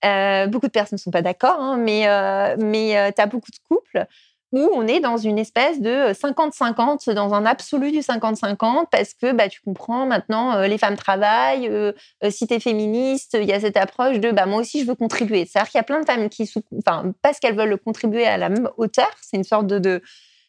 [0.05, 3.51] euh, beaucoup de personnes ne sont pas d'accord, hein, mais, euh, mais tu as beaucoup
[3.51, 4.05] de couples
[4.53, 9.33] où on est dans une espèce de 50-50, dans un absolu du 50-50, parce que
[9.33, 11.91] bah, tu comprends maintenant, euh, les femmes travaillent, euh,
[12.23, 14.85] euh, si tu es féministe, il y a cette approche de bah, moi aussi je
[14.87, 15.45] veux contribuer.
[15.45, 18.37] C'est-à-dire qu'il y a plein de femmes qui, sous- enfin, parce qu'elles veulent contribuer à
[18.37, 20.01] la même hauteur, c'est une sorte de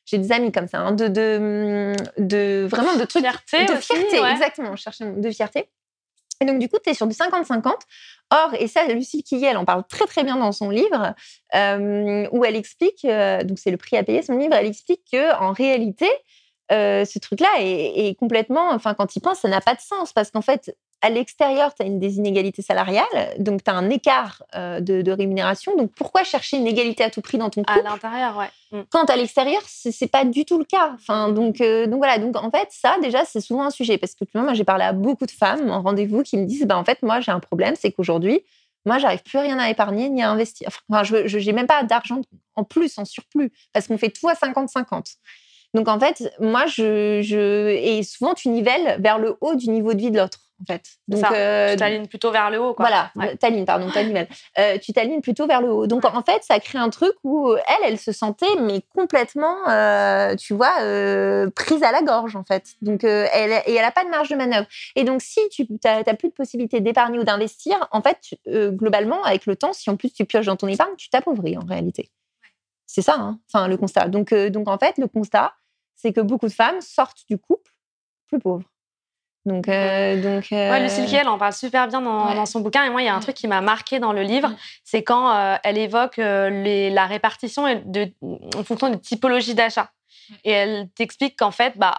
[0.09, 3.93] j'ai des amis comme ça, hein, de, de, de vraiment de trucs Fierté de aussi,
[3.93, 4.33] fierté, ouais.
[4.33, 5.69] exactement, je cherchais de fierté.
[6.41, 7.73] Et donc, du coup, tu es sur du 50-50.
[8.31, 11.15] Or, et ça, Lucille Quillet, elle en parle très, très bien dans son livre,
[11.55, 15.03] euh, où elle explique, euh, donc c'est le prix à payer son livre, elle explique
[15.11, 16.09] que en réalité,
[16.71, 20.13] euh, ce truc-là est, est complètement, enfin, quand il pense, ça n'a pas de sens,
[20.13, 23.07] parce qu'en fait, à l'extérieur, tu as une des inégalités salariales,
[23.39, 25.77] donc tu as un écart euh, de, de rémunération.
[25.77, 28.49] Donc, pourquoi chercher une égalité à tout prix dans ton À couple l'intérieur, ouais.
[28.73, 28.83] Mm.
[28.91, 30.93] quand à l'extérieur, c'est pas du tout le cas.
[30.95, 32.19] Enfin, donc, euh, donc voilà.
[32.19, 34.65] Donc en fait, ça déjà, c'est souvent un sujet parce que tu vois, moi, j'ai
[34.65, 37.33] parlé à beaucoup de femmes en rendez-vous qui me disent, bah en fait, moi, j'ai
[37.33, 38.43] un problème, c'est qu'aujourd'hui,
[38.85, 40.69] moi, j'arrive plus rien à épargner ni à investir.
[40.89, 42.21] Enfin, je j'ai même pas d'argent
[42.57, 45.17] en plus, en surplus, parce qu'on fait tout à 50-50.
[45.75, 49.95] Donc en fait, moi, je, je et souvent tu nivelles vers le haut du niveau
[49.95, 50.48] de vie de l'autre.
[50.61, 50.83] En fait.
[51.07, 51.33] Donc ça.
[51.33, 52.87] euh, Tu t'alignes plutôt vers le haut, quoi.
[52.89, 53.37] voilà, Ouais.
[53.37, 54.27] t'alignes, pardon, t'alignes.
[54.59, 55.87] Euh, tu t'alignes plutôt vers le haut.
[55.87, 60.35] Donc, en fait, ça crée un truc où elle, elle se sentait, mais complètement, euh,
[60.35, 62.75] tu vois, euh, prise à la gorge, en fait.
[62.83, 64.67] Donc, elle, et elle n'a pas de marge de manœuvre.
[64.97, 68.37] Et donc, si tu n'as plus de possibilité d'épargner ou d'investir, en fait, tu-
[68.73, 71.65] globalement, avec le temps, si en plus tu pioches dans ton épargne, tu t'appauvris, en
[71.67, 72.11] réalité.
[72.87, 74.09] C'est ça, hein, enfin, le constat.
[74.09, 75.53] Donc, donc, en fait, le constat,
[75.95, 77.71] c'est que beaucoup de femmes sortent du couple
[78.27, 78.65] plus pauvres.
[79.49, 82.35] Donc, euh, donc euh, Ouais, Lucille Kiel en parle super bien dans, Ouais.
[82.35, 82.85] dans son bouquin.
[82.85, 84.57] Et moi, il y a un truc qui m'a marqué dans le livre, Mm.
[84.85, 88.13] c'est quand euh, elle évoque euh, les- la répartition de,
[88.57, 89.91] en fonction des typologies d'achat.
[90.45, 91.99] Et elle t'explique qu'en fait, bah,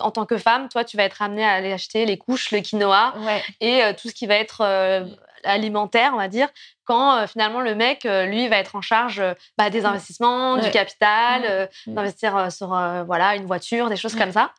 [0.00, 2.60] en tant que femme, toi, tu vas être amenée à aller acheter les couches, le
[2.60, 3.42] quinoa ouais.
[3.60, 5.04] et euh, tout ce qui va être euh,
[5.44, 6.48] alimentaire, on va dire,
[6.84, 10.56] quand euh, finalement le mec, euh, lui, va être en charge euh, bah, des investissements,
[10.56, 11.48] du capital, Ouais.
[11.50, 11.94] euh, Mm.
[11.94, 14.20] d'investir sur euh, voilà, une voiture, des choses Ouais.
[14.20, 14.52] comme ça.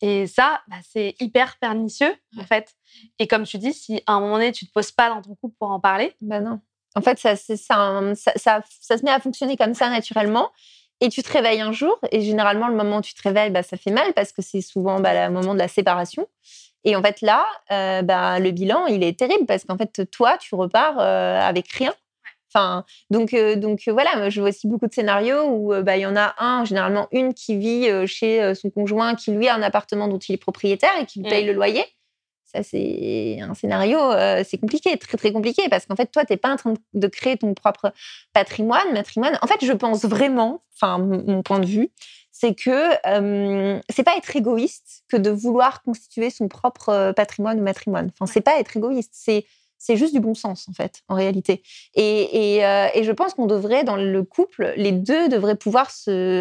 [0.00, 2.74] Et ça, bah, c'est hyper pernicieux, en fait.
[3.18, 5.34] Et comme tu dis, si à un moment donné, tu te poses pas dans ton
[5.34, 6.60] couple pour en parler, Bah non.
[6.94, 10.50] En fait, ça, ça, ça, ça, ça se met à fonctionner comme ça naturellement.
[11.02, 13.62] Et tu te réveilles un jour, et généralement, le moment où tu te réveilles, bah,
[13.62, 16.26] ça fait mal parce que c'est souvent bah, le moment de la séparation.
[16.86, 20.38] Et en fait, là, euh, bah, le bilan, il est terrible parce qu'en fait, toi,
[20.38, 21.92] tu repars euh, avec rien.
[22.54, 26.06] Enfin, donc, euh, donc voilà, je vois aussi beaucoup de scénarios où bah, il y
[26.06, 30.06] en a un, généralement une qui vit chez son conjoint, qui lui a un appartement
[30.06, 31.48] dont il est propriétaire et qui lui paye Mm.
[31.48, 31.84] le loyer.
[32.44, 33.98] Ça, c'est un scénario,
[34.44, 37.08] c'est compliqué, très très compliqué, parce qu'en fait, toi, tu n'es pas en train de
[37.08, 37.92] créer ton propre
[38.32, 39.36] patrimoine, matrimoine.
[39.42, 41.90] En fait, je pense vraiment, enfin, mon point de vue,
[42.38, 47.58] c'est que euh, c'est pas être égoïste que de vouloir constituer son propre euh, patrimoine
[47.58, 48.10] ou matrimoine.
[48.12, 49.46] Enfin, c'est pas être égoïste, c'est
[49.78, 51.62] c'est juste du bon sens en fait, en réalité.
[51.98, 55.90] Euh, et je pense qu'on devrait, dans le couple, les deux devraient pouvoir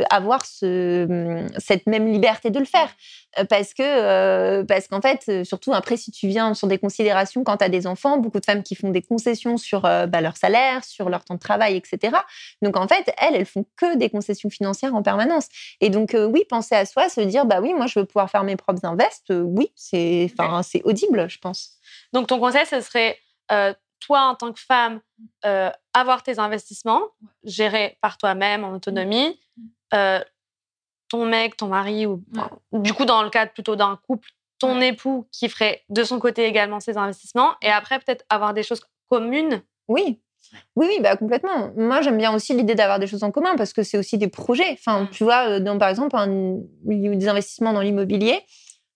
[0.09, 2.89] avoir ce, cette même liberté de le faire.
[3.37, 6.77] Euh, Parce que, euh, parce qu'en fait, euh, surtout après, si tu viens sur des
[6.77, 10.21] considérations quand tu as des enfants, beaucoup de femmes qui font des concessions sur bah,
[10.21, 12.15] leur salaire, sur leur temps de travail, etc.
[12.61, 15.47] Donc en fait, elles, elles font que des concessions financières en permanence.
[15.81, 18.43] Et donc, oui, penser à soi, se dire, bah oui, moi, je veux pouvoir faire
[18.43, 20.31] mes propres invests, euh, oui, c'est
[20.63, 21.73] c'est audible, je pense.
[22.13, 23.17] Donc ton conseil, ce serait,
[23.51, 25.01] euh, toi, en tant que femme,
[25.45, 27.01] euh, avoir tes investissements,
[27.43, 29.39] gérés par toi-même en autonomie.
[29.93, 30.19] Euh,
[31.09, 34.81] ton mec, ton mari, ou enfin, du coup, dans le cadre plutôt d'un couple, ton
[34.81, 37.51] époux qui ferait de son côté également ses investissements.
[37.61, 39.61] Et après, peut-être avoir des choses communes.
[39.87, 40.19] Oui.
[40.75, 41.71] Oui, oui, bah complètement.
[41.75, 44.27] Moi, j'aime bien aussi l'idée d'avoir des choses en commun parce que c'est aussi des
[44.27, 44.71] projets.
[44.73, 45.09] Enfin, Mm.
[45.11, 48.39] tu vois, dans, par exemple, un- des investissements dans l'immobilier,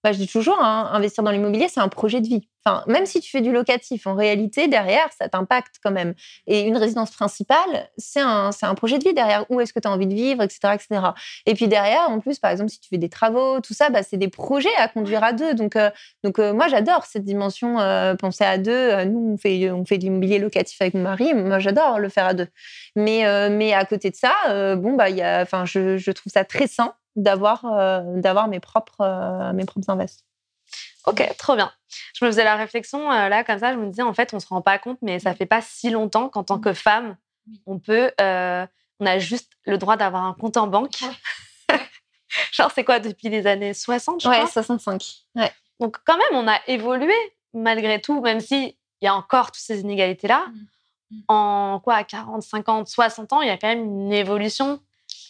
[0.03, 2.47] bah, je dis toujours, hein, investir dans l'immobilier, c'est un projet de vie.
[2.65, 6.13] Enfin, même si tu fais du locatif, en réalité, derrière, ça t'impacte quand même.
[6.45, 9.45] Et une résidence principale, c'est un, projet de vie derrière.
[9.49, 11.01] Où est-ce que tu as envie de vivre, etc., etc.
[11.45, 14.03] Et puis derrière, en plus, par exemple, si tu fais des travaux, tout ça, bah,
[14.03, 15.53] c'est des projets à conduire à deux.
[15.53, 15.89] Donc, euh,
[16.25, 18.71] euh, moi, j'adore cette dimension euh, penser à deux.
[18.71, 21.33] Euh, nous, on fait, on fait de l'immobilier locatif avec mon mari.
[21.33, 22.47] Moi, j'adore le faire à deux.
[22.95, 24.33] Mais, à côté de ça,
[24.75, 29.01] bon, bah, y a, je, je trouve ça très sain d'avoir euh, d'avoir mes propres,
[29.01, 30.25] euh, mes propres invests.
[31.05, 31.71] Ok, trop bien.
[32.13, 34.47] Je me faisais la réflexion là, comme ça, je me disais, en fait, on se
[34.47, 37.15] rend pas compte, mais ça fait pas si longtemps qu'en tant que femme,
[37.65, 40.99] on peut, on a juste le droit d'avoir un compte en banque.
[42.51, 45.03] Genre, c'est quoi, depuis les années 60, je ouais, 65.
[45.35, 45.51] Ouais.
[45.79, 47.15] Donc, quand même, on a évolué
[47.53, 50.45] malgré tout, même s'il y a encore toutes ces inégalités-là.
[50.47, 50.59] Mmh.
[51.11, 51.21] Mmh.
[51.27, 54.79] En quoi, 40, 50, 60 ans, il y a quand même une évolution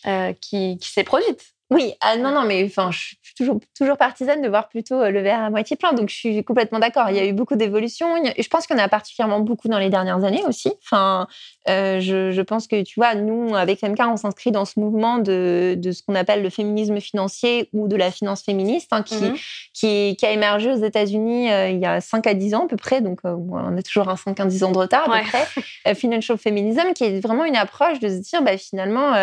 [0.06, 1.56] euh, qui, qui s'est produite.
[1.72, 5.12] Oui, ah, non, non, mais enfin, je suis toujours, toujours partisane de voir plutôt euh,
[5.12, 5.94] le verre à moitié plein.
[5.94, 7.10] Donc, je suis complètement d'accord.
[7.10, 8.08] Il y a eu beaucoup d'évolutions.
[8.38, 10.72] Je pense qu'il y en a particulièrement beaucoup dans les dernières années aussi.
[10.84, 11.28] Enfin,
[11.70, 15.20] euh, je, je, pense que, tu vois, nous, avec MK, on s'inscrit dans ce mouvement
[15.20, 19.16] de, de ce qu'on appelle le féminisme financier ou de la finance féministe, hein, qui,
[19.16, 19.36] mmh
[19.74, 22.68] qui, qui, a émergé aux États-Unis euh, il y a 5 à 10 ans à
[22.68, 23.02] peu près.
[23.02, 25.96] Donc, on a toujours un 5 à 10 ans de retard à peu près.
[25.96, 29.14] financial feminism, qui est vraiment une approche de se dire, bah, finalement,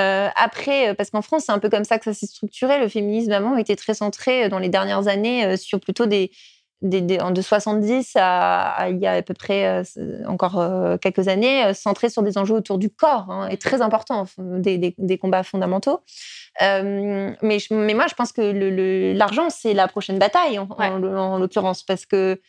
[0.00, 2.78] euh, après, euh, parce qu'en France, c'est un peu comme ça que ça s'est structuré.
[2.78, 6.30] Le féminisme avant était très centré euh, dans les dernières années sur plutôt des,
[6.82, 9.82] des, de 70 à, il y a à peu près
[10.26, 10.62] encore
[11.00, 14.94] quelques années, centré sur des enjeux autour du corps hein, et très important, des, des,
[14.96, 16.00] des combats fondamentaux.
[16.60, 22.06] mais, mais moi, je pense que l'argent, c'est la prochaine bataille en, en l'occurrence, parce
[22.06, 22.40] que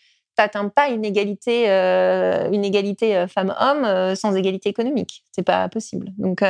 [0.41, 5.23] n'atteins pas une égalité, euh, une égalité euh, femmes-hommes euh, sans égalité économique.
[5.31, 6.09] C'est pas possible.
[6.17, 6.43] Donc,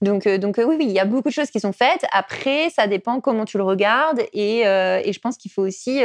[0.00, 2.04] donc, donc oui, oui, il y a beaucoup de choses qui sont faites.
[2.12, 4.22] Après, ça dépend comment tu le regardes.
[4.32, 6.00] Et, et je pense qu'il faut aussi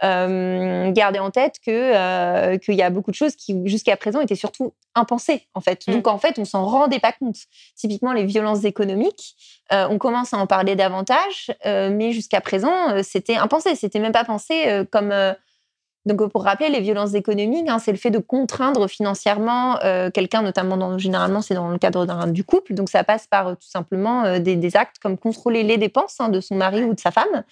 [0.00, 4.74] garder en tête que qu'il y a beaucoup de choses qui jusqu'à présent étaient surtout
[4.94, 5.86] impensées en fait.
[5.86, 5.92] Mmh.
[5.92, 7.36] Donc en fait, on s'en rendait pas compte.
[7.76, 9.34] Typiquement les violences économiques,
[9.72, 13.74] on commence à en parler davantage, mais jusqu'à présent, c'était impensé.
[13.74, 15.12] C'était même pas pensé comme
[16.06, 20.40] donc, pour rappeler, les violences économiques, hein, c'est le fait de contraindre financièrement euh, quelqu'un,
[20.40, 22.72] notamment généralement, c'est dans le cadre du couple.
[22.72, 26.30] Donc, ça passe par euh, tout simplement euh, des, actes comme contrôler les dépenses hein,
[26.30, 27.44] de son mari ou de sa femme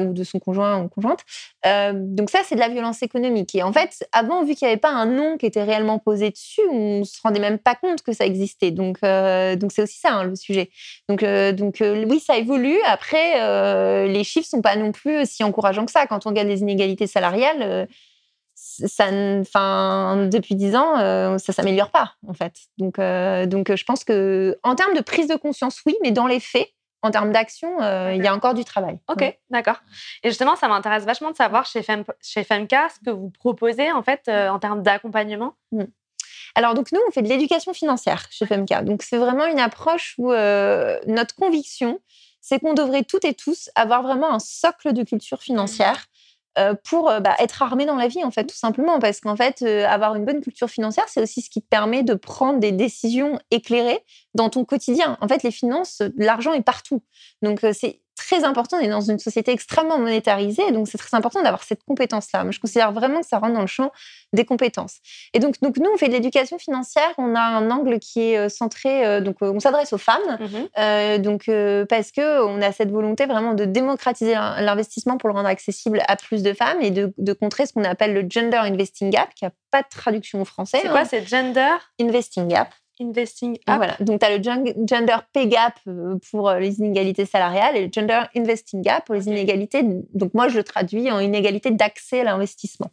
[0.00, 1.20] ou de son conjoint ou conjointe.
[1.64, 3.52] donc, ça, c'est de la violence économique.
[3.56, 6.30] Et en fait, avant, vu qu'il n'y avait pas un nom qui était réellement posé
[6.30, 8.70] dessus, on ne se rendait même pas compte que ça existait.
[8.70, 10.70] Donc, donc c'est aussi ça hein, le sujet.
[11.08, 12.78] Donc, donc oui, ça évolue.
[12.86, 16.06] Après, les chiffres sont pas non plus si encourageants que ça.
[16.06, 17.88] Quand on regarde les inégalités salariales,
[18.86, 19.08] ça,
[19.40, 22.54] enfin, depuis dix ans, euh, ça s'améliore pas en fait.
[22.78, 26.26] Donc, euh, donc, je pense que en termes de prise de conscience, oui, mais dans
[26.26, 26.68] les faits,
[27.02, 28.98] en termes d'action, euh, il y a encore du travail.
[29.08, 29.82] Ok, d'accord.
[30.22, 33.90] Et justement, ça m'intéresse vachement de savoir chez, Fem, chez FEMCA ce que vous proposez
[33.90, 35.54] en fait en termes d'accompagnement.
[35.72, 35.84] Mmh.
[36.54, 38.82] Alors donc nous, on fait de l'éducation financière chez FEMCA.
[38.82, 41.98] Donc c'est vraiment une approche où notre conviction,
[42.40, 46.06] c'est qu'on devrait toutes et tous avoir vraiment un socle de culture financière
[46.58, 48.98] euh, pour euh, bah, être armé dans la vie, en fait, tout simplement.
[48.98, 52.02] Parce qu'en fait, euh, avoir une bonne culture financière, c'est aussi ce qui te permet
[52.02, 55.16] de prendre des décisions éclairées dans ton quotidien.
[55.22, 57.02] En fait, les finances, l'argent est partout.
[57.40, 58.78] Donc, c'est très important.
[58.78, 62.44] On est dans une société extrêmement monétarisée, donc c'est très important d'avoir cette compétence-là.
[62.44, 63.90] Moi, je considère vraiment que ça rentre dans le champ
[64.32, 64.98] des compétences.
[65.34, 67.10] Et donc, donc nous, on fait de l'éducation financière.
[67.18, 70.20] On a un angle qui est euh, centré, euh, donc euh, on s'adresse aux femmes,
[70.38, 71.50] mmh donc
[71.88, 76.16] parce que on a cette volonté vraiment de démocratiser l'investissement pour le rendre accessible à
[76.16, 79.44] plus de femmes et de, de contrer ce qu'on appelle le gender investing gap, qui
[79.44, 80.80] a pas de traduction au français.
[80.82, 81.04] C'est quoi, hein.
[81.08, 81.76] c'est gender?
[82.00, 82.68] Investing gap
[83.00, 83.96] investing ah, Voilà.
[84.00, 87.90] Donc, tu as le gender pay gap euh, pour euh, les inégalités salariales et le
[87.92, 89.82] gender investing gap pour les inégalités.
[90.14, 92.90] Donc, moi, je le traduis en inégalité d'accès à l'investissement.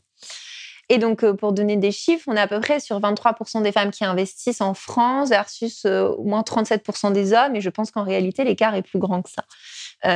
[0.92, 3.72] Et donc, euh, pour donner des chiffres, on est à peu près sur 23% des
[3.72, 7.56] femmes qui investissent en France versus au moins 37% des hommes.
[7.56, 9.44] Et je pense qu'en réalité, l'écart est plus grand que ça.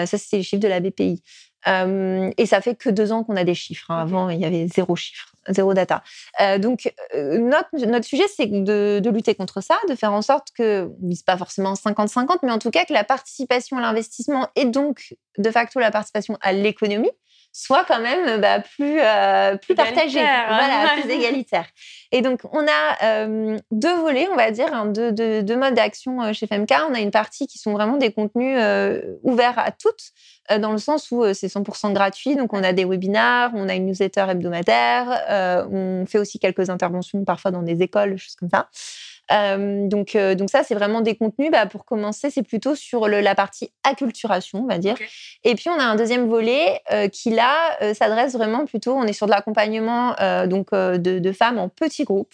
[0.06, 1.22] ça, c'est les chiffres de la BPI.
[1.68, 3.92] et ça fait que deux ans qu'on a des chiffres.
[3.92, 4.00] Hein.
[4.00, 6.04] Avant, il y avait zéro chiffre zéro data.
[6.42, 10.48] Euh, donc, euh, notre, sujet, c'est de, de, lutter contre ça, de faire en sorte
[10.58, 14.66] que, on pas forcément 50-50, mais en tout cas que la participation à l'investissement et
[14.66, 17.12] donc, de facto, la participation à l'économie
[17.54, 21.68] soit quand même bah, plus, euh, plus partagée, voilà, plus égalitaire.
[22.12, 25.76] Et donc, on a euh, deux volets, on va dire, hein, deux, deux, deux, modes
[25.76, 26.72] d'action euh, chez FMK.
[26.90, 30.12] On a une partie qui sont vraiment des contenus euh, ouverts à toutes,
[30.52, 32.36] euh, dans le sens où c'est 100% gratuit.
[32.36, 37.24] Donc, on a des webinaires, on a une newsletter hebdomadaire, on fait aussi quelques interventions
[37.24, 38.68] parfois dans des écoles, choses comme ça.
[39.32, 41.52] Euh, donc, euh, donc ça, c'est vraiment des contenus.
[41.52, 44.96] Bah, pour commencer, c'est plutôt sur le, la partie acculturation, on va dire.
[45.44, 49.14] Et puis, on a un deuxième volet euh, qui, là, s'adresse vraiment plutôt, on est
[49.14, 50.16] sur de l'accompagnement
[50.48, 52.34] donc de, de, femmes en petits groupes.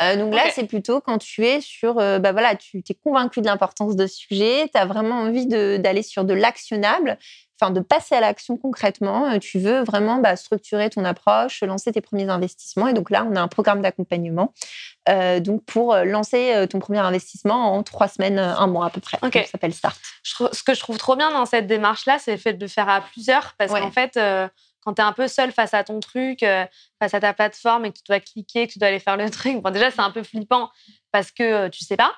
[0.00, 3.96] donc là, c'est plutôt quand tu es sur, bah, voilà, tu t'es convaincu de l'importance
[3.96, 7.18] de ce sujet, tu as vraiment envie d'aller sur de l'actionnable
[7.60, 9.30] enfin de passer à l'action concrètement.
[9.30, 12.88] Euh, tu veux vraiment bah, structurer ton approche, lancer tes premiers investissements.
[12.88, 14.52] Et donc là, on a un programme d'accompagnement
[15.08, 19.00] euh, donc pour euh, lancer ton premier investissement en trois semaines, un mois à peu
[19.00, 19.18] près.
[19.20, 19.98] Ça s'appelle Start.
[20.22, 22.88] ce que je trouve trop bien dans cette démarche-là, c'est le fait de le faire
[22.88, 24.18] à plusieurs parce qu'en fait,
[24.84, 27.92] quand tu es un peu seul face à ton truc, face à ta plateforme et
[27.92, 30.10] que tu dois cliquer, que tu dois aller faire le truc, bon, déjà, c'est un
[30.10, 30.70] peu flippant
[31.12, 32.12] parce que tu sais pas.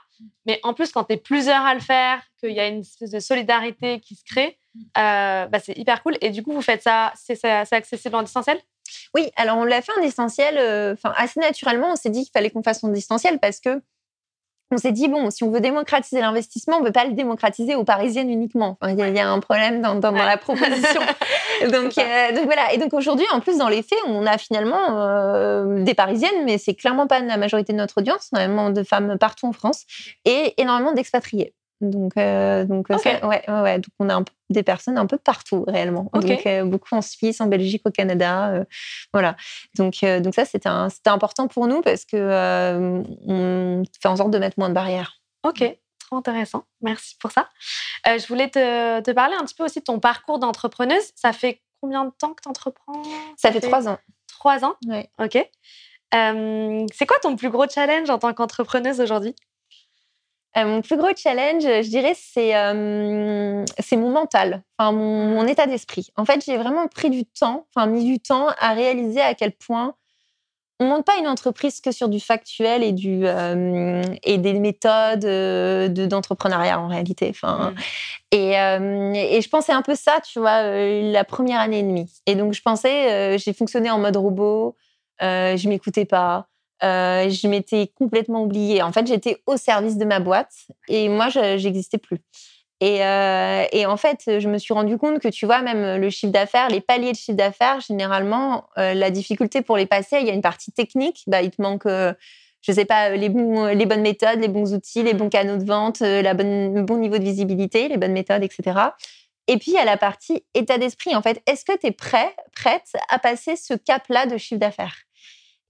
[0.47, 3.11] Mais en plus, quand tu es plusieurs à le faire, qu'il y a une espèce
[3.11, 4.59] de solidarité qui se crée,
[4.95, 6.17] bah, c'est hyper cool.
[6.21, 8.59] Et du coup, vous faites ça, c'est accessible en distanciel?
[9.15, 10.57] Oui, alors on l'a fait en distanciel,
[10.93, 11.93] enfin assez naturellement.
[11.93, 13.83] On s'est dit qu'il fallait qu'on fasse en distanciel parce que
[14.71, 17.75] on s'est dit, bon, si on veut démocratiser l'investissement, on ne peut pas le démocratiser
[17.75, 18.77] aux Parisiennes uniquement.
[18.87, 21.01] il, y a, un problème dans, dans, la proposition.
[21.63, 22.73] donc, euh, donc, voilà.
[22.75, 26.59] Et donc aujourd'hui, en plus, dans les faits, on a finalement euh, des Parisiennes, mais
[26.59, 28.29] c'est clairement pas la majorité de notre audience.
[28.33, 29.85] On a énormément de femmes partout en France
[30.27, 31.55] et énormément d'expatriés.
[31.81, 36.11] Donc, euh, donc, ouais, ouais, donc on a des personnes un peu partout réellement.
[36.13, 36.27] Donc
[36.65, 38.65] beaucoup en Suisse, en Belgique, au Canada,
[39.13, 39.37] voilà.
[39.77, 40.69] Donc, donc ça c'était
[41.07, 42.17] important pour nous parce que
[43.27, 45.21] on fait en sorte de mettre moins de barrières.
[45.45, 45.65] Ok,
[46.01, 46.65] trop intéressant.
[46.81, 47.49] Merci pour ça.
[48.07, 51.13] je voulais te, te, parler un petit peu aussi de ton parcours d'entrepreneuse.
[51.15, 53.03] Ça fait combien de temps que tu entreprends
[53.37, 53.99] Ça, fait trois ans.
[54.27, 54.75] Trois ans?
[54.89, 55.05] Oui.
[55.21, 55.35] Ok.
[56.13, 59.37] c'est quoi ton plus gros challenge en tant qu'entrepreneuse aujourd'hui?
[60.57, 66.09] Euh, mon plus gros challenge, je dirais, c'est euh, mon mental, enfin mon, état d'esprit.
[66.17, 69.53] En fait, j'ai vraiment pris du temps, enfin mis du temps à réaliser à quel
[69.53, 69.95] point
[70.81, 75.27] on monte pas une entreprise que sur du factuel et du euh, et des méthodes
[76.09, 77.29] d'entrepreneuriat en réalité.
[77.31, 77.75] Enfin,
[78.31, 82.11] et, et, je pensais un peu ça, tu vois, la première année et demie.
[82.27, 84.77] Et donc je pensais, j'ai fonctionné en mode robot,
[85.21, 86.49] je m'écoutais pas.
[86.83, 88.83] Euh, je m'étais complètement oubliée.
[88.83, 90.53] En fait, j'étais au service de ma boîte
[90.89, 92.19] et moi, je n'existais plus.
[92.81, 96.11] Et, euh, et, en fait, je me suis rendu compte que, tu vois, même le
[96.11, 100.27] chiffre d'affaires, les paliers de chiffre d'affaires, généralement, euh, la difficulté pour les passer, il
[100.27, 101.25] y a une partie technique.
[101.27, 105.29] Bah, il te manque, je sais pas, les, bonnes méthodes, les bons outils, les bons
[105.29, 108.79] canaux de vente, le bon niveau de visibilité, les bonnes méthodes, etc.
[109.49, 111.17] Et puis, il y a la partie état d'esprit.
[111.17, 115.08] En fait, est-ce que tu es prêt, prête à passer ce cap-là de chiffre d'affaires?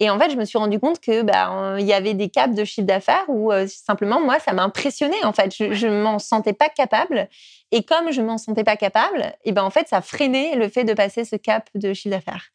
[0.01, 2.55] Et en fait, je me suis rendu compte que bah, il y avait des caps
[2.55, 5.17] de chiffre d'affaires où euh, simplement moi, ça m'a impressionné.
[5.25, 7.29] En fait, je, je m'en sentais pas capable.
[7.71, 10.85] Et comme je m'en sentais pas capable, et ben en fait, ça freinait le fait
[10.85, 12.47] de passer ce cap de chiffre d'affaires.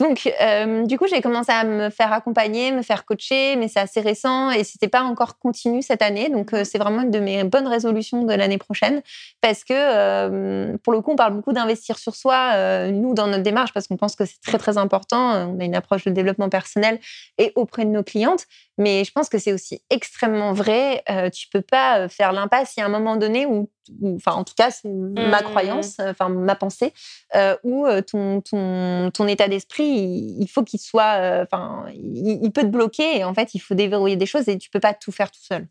[0.00, 3.80] Donc, euh, du coup, j'ai commencé à me faire accompagner, me faire coacher, mais c'est
[3.80, 6.30] assez récent et c'était pas encore continu cette année.
[6.30, 9.02] Donc, euh, c'est vraiment une de mes bonnes résolutions de l'année prochaine
[9.42, 13.42] parce que euh, pour le coup, on parle beaucoup d'investir sur soi, nous dans notre
[13.42, 15.48] démarche, parce qu'on pense que c'est très très important.
[15.48, 16.98] On a une approche de développement personnel
[17.36, 18.46] et auprès de nos clientes,
[18.82, 21.02] mais je pense que c'est aussi extrêmement vrai.
[21.32, 22.76] tu peux pas faire l'impasse.
[22.76, 23.70] Il y a un moment donné où
[24.14, 25.44] enfin en tout cas c'est ma mmh.
[25.44, 26.92] croyance, enfin ma pensée,
[27.34, 32.50] euh, où euh, ton, ton, ton état d'esprit, il, faut qu'il soit, euh, enfin il,
[32.52, 34.94] peut te bloquer et en fait il faut déverrouiller des choses et tu peux pas
[34.94, 35.66] tout faire tout seul.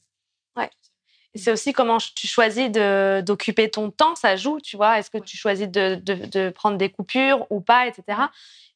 [0.56, 0.69] Ouais.
[1.34, 5.00] C'est aussi comment tu choisis d'occuper ton temps, ça joue, tu vois.
[5.00, 8.24] Est-ce que tu choisis de, de, de, prendre des coupures ou pas, etc.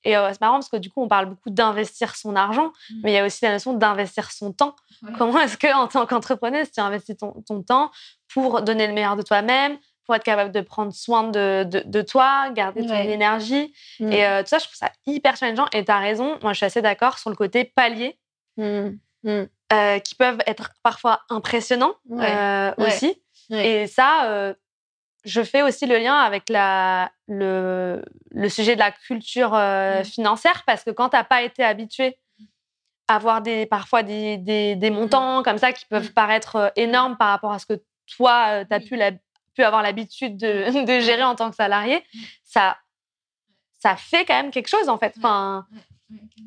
[0.05, 2.93] Et c'est marrant parce que du coup, on parle beaucoup d'investir son argent, mmh.
[3.03, 4.75] mais il y a aussi la notion d'investir son temps.
[5.17, 7.91] Comment est-ce que, en tant qu'entrepreneuse, tu investis ton, ton, temps
[8.27, 12.49] pour donner le meilleur de toi-même, pour être capable de prendre soin de, de, toi,
[12.51, 13.73] garder ton énergie.
[13.99, 14.11] Mm.
[14.11, 15.65] Et euh, tout ça, je trouve ça hyper challengeant.
[15.73, 18.17] Et tu as raison, moi je suis assez d'accord sur le côté palier,
[18.57, 18.89] mm.
[19.73, 23.19] Euh, qui peuvent être parfois impressionnants euh, aussi.
[23.49, 24.53] Et ça,
[25.23, 29.59] je fais aussi le lien avec la, le, le sujet de la culture
[30.03, 32.19] financière, parce que quand tu n'as pas été habitué
[33.07, 37.29] à avoir des, parfois des, des, des montants comme ça qui peuvent paraître énormes par
[37.29, 37.81] rapport à ce que
[38.17, 39.13] toi, tu as pu, la,
[39.55, 42.03] pu avoir l'habitude de, de, gérer en tant que salarié,
[42.43, 42.77] ça,
[43.79, 45.15] ça fait quand même quelque chose, en fait.
[45.17, 45.65] Enfin,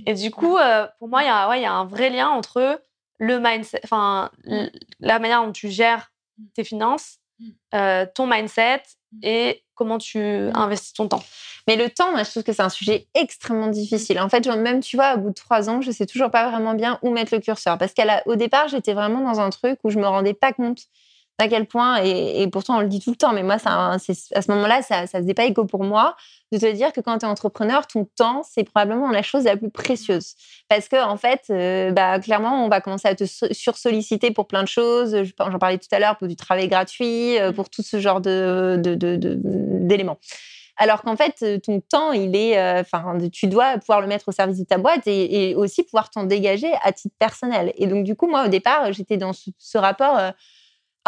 [0.06, 0.56] et du coup,
[1.00, 2.80] pour moi, il ouais, y a un vrai lien entre
[3.18, 4.30] le mindset, enfin,
[5.00, 6.12] la manière dont tu gères
[6.54, 7.18] tes finances,
[7.72, 8.82] ton mindset
[9.22, 10.18] et comment tu
[10.54, 11.22] investis ton temps.
[11.66, 14.18] Mais le temps, moi, je trouve que c'est un sujet extrêmement difficile.
[14.20, 16.74] En fait, même, tu vois, au bout de trois ans, je sais toujours pas vraiment
[16.74, 17.76] bien où mettre le curseur.
[17.78, 20.80] Parce qu'au départ, j'étais vraiment dans un truc où je me rendais pas compte
[21.38, 23.98] à quel point, et, pourtant on le dit tout le temps, mais moi, ça, à
[23.98, 26.16] ce moment-là, ça ne faisait pas écho pour moi,
[26.50, 29.56] de te dire que quand tu es entrepreneur, ton temps, c'est probablement la chose la
[29.56, 30.34] plus précieuse.
[30.68, 34.64] Parce que, en fait, euh, bah, clairement, on va commencer à te sursolliciter pour plein
[34.64, 35.16] de choses.
[35.38, 38.76] J'en parlais tout à l'heure, pour du travail gratuit, euh, pour tout ce genre d'éléments.
[38.78, 40.18] De, de,
[40.80, 44.32] alors qu'en fait, euh, ton temps, il est, enfin, tu dois pouvoir le mettre au
[44.32, 47.72] service de ta boîte et, aussi pouvoir t'en dégager à titre personnel.
[47.76, 50.18] Et donc, du coup, moi, au départ, j'étais dans ce, rapport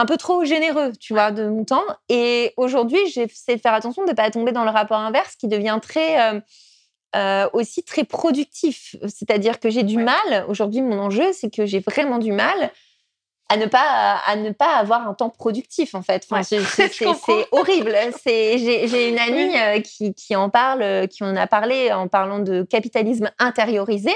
[0.00, 1.84] un peu trop généreux, tu vois, de mon temps.
[2.08, 5.46] Et aujourd'hui, j'essaie de faire attention de ne pas tomber dans le rapport inverse qui
[5.46, 6.40] devient très euh,
[7.16, 8.96] euh, aussi très productif.
[9.02, 10.46] C'est-à-dire que j'ai du mal.
[10.48, 12.70] Aujourd'hui, mon enjeu, c'est que j'ai vraiment du mal
[13.50, 16.26] à ne pas à ne pas avoir un temps productif en fait.
[16.44, 16.60] c'est
[17.52, 17.94] horrible.
[18.22, 22.38] C'est j'ai une amie euh, qui, qui en parle, qui en a parlé en parlant
[22.38, 24.12] de capitalisme intériorisé.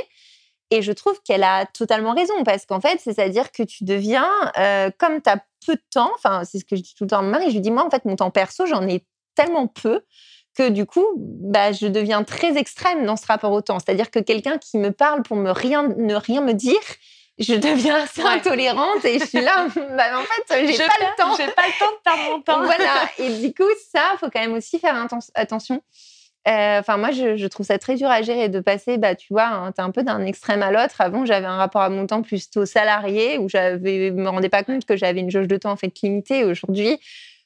[0.70, 4.28] Et je trouve qu'elle a totalement raison parce qu'en fait, c'est-à-dire que tu deviens,
[4.58, 7.10] euh, comme tu as peu de temps, enfin, c'est ce que je dis tout le
[7.10, 9.04] temps à mon mari, je lui dis, moi, en fait, mon temps perso, j'en ai
[9.34, 10.02] tellement peu
[10.56, 13.78] que du coup, bah, je deviens très extrême dans ce rapport au temps.
[13.78, 16.80] C'est-à-dire que quelqu'un qui me parle pour me rien, ne rien me dire,
[17.38, 21.36] je deviens assez intolérante et je suis là, bah, en fait, j'ai pas le temps.
[21.36, 22.62] J'ai pas le temps de perdre mon temps.
[22.62, 23.08] voilà.
[23.18, 25.82] Et du coup, ça, faut quand même aussi faire attention.
[26.46, 29.46] Euh, enfin, moi, je, trouve ça très dur à gérer de passer, bah, tu vois,
[29.46, 31.00] hein, tu es un peu d'un extrême à l'autre.
[31.00, 34.84] Avant, j'avais un rapport à mon temps plutôt salarié où je me rendais pas compte
[34.84, 36.44] que j'avais une jauge de temps en fait limitée.
[36.44, 36.98] Aujourd'hui,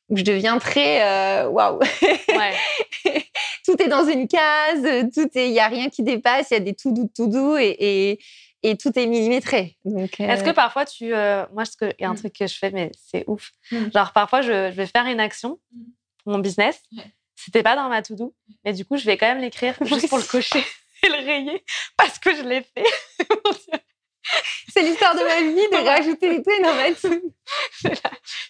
[0.08, 1.78] où je deviens très euh, waouh.
[3.64, 6.56] tout est dans une case, tout est, il y a rien qui dépasse, il y
[6.56, 8.18] a des tout doux, tout doux et,
[8.62, 9.76] et, tout est millimétré.
[9.84, 12.16] Donc, est-ce que euh, parfois tu, moi, il y a un mmh.
[12.16, 13.52] truc que je fais, mais c'est ouf.
[13.70, 13.92] Mmh.
[13.94, 15.82] Genre parfois, je, vais faire une action mmh.
[16.24, 16.82] pour mon business.
[17.44, 18.34] C'était pas dans ma to-do,
[18.64, 20.58] mais du coup, je vais quand même l'écrire juste pour le cocher
[21.04, 21.64] et le rayer
[21.96, 22.84] parce que je l'ai fait.
[24.72, 27.32] C'est l'histoire de ma vie de rajouter des trucs dans ma to-do.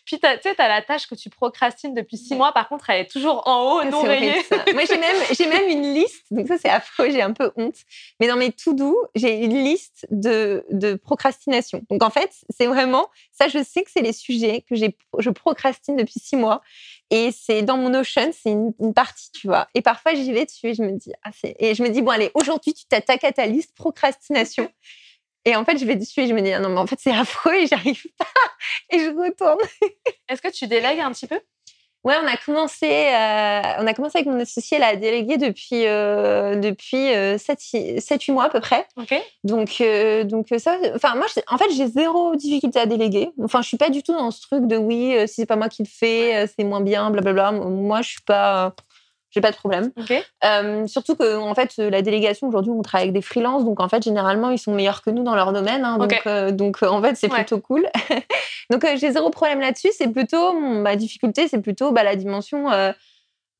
[0.04, 2.52] Puis, tu sais, tu as la tâche que tu procrastines depuis six mois.
[2.52, 4.34] Par contre, elle est toujours en haut, non rayée.
[4.74, 6.26] Moi, j'ai même, j'ai même une liste.
[6.30, 7.10] Donc, ça, c'est affreux.
[7.10, 7.76] J'ai un peu honte.
[8.20, 11.82] Mais dans mes to-do, j'ai une liste de, de procrastination.
[11.90, 15.30] Donc, en fait, c'est vraiment, ça, je sais que c'est les sujets que j'ai, je
[15.30, 16.60] procrastine depuis six mois.
[17.10, 19.68] Et c'est dans mon Notion, c'est une, partie, tu vois.
[19.74, 22.10] Et parfois, j'y vais dessus et je me dis, ah, et je me dis, bon,
[22.10, 24.70] allez, aujourd'hui, tu t'attaques à ta liste procrastination.
[25.44, 26.98] Et en fait, je vais dessus et je me dis, ah non, mais en fait,
[27.00, 28.26] c'est affreux et j'arrive pas.
[28.90, 29.58] Et je retourne.
[30.28, 31.40] Est-ce que tu délègues un petit peu?
[32.04, 36.54] Ouais, on a commencé, euh, on a commencé avec mon associé à déléguer depuis euh,
[36.54, 38.86] depuis 7-8 euh, mois à peu près.
[38.96, 39.14] Ok.
[39.42, 39.82] Donc
[40.24, 43.30] donc ça, enfin moi, en fait, j'ai zéro difficulté à déléguer.
[43.42, 45.68] Enfin, je suis pas du tout dans ce truc de oui, si c'est pas moi
[45.68, 47.52] qui le fais, c'est moins bien, blablabla.
[47.52, 48.74] Moi, je suis pas
[49.30, 49.92] j'ai pas de problème.
[50.44, 53.88] Euh, surtout que en fait la délégation aujourd'hui on travaille avec des freelances donc en
[53.88, 57.02] fait généralement ils sont meilleurs que nous dans leur domaine hein, donc euh, donc en
[57.02, 57.88] fait c'est plutôt cool.
[58.70, 59.90] donc euh, j'ai zéro problème là-dessus.
[59.92, 62.68] C'est plutôt ma difficulté c'est plutôt bah, la dimension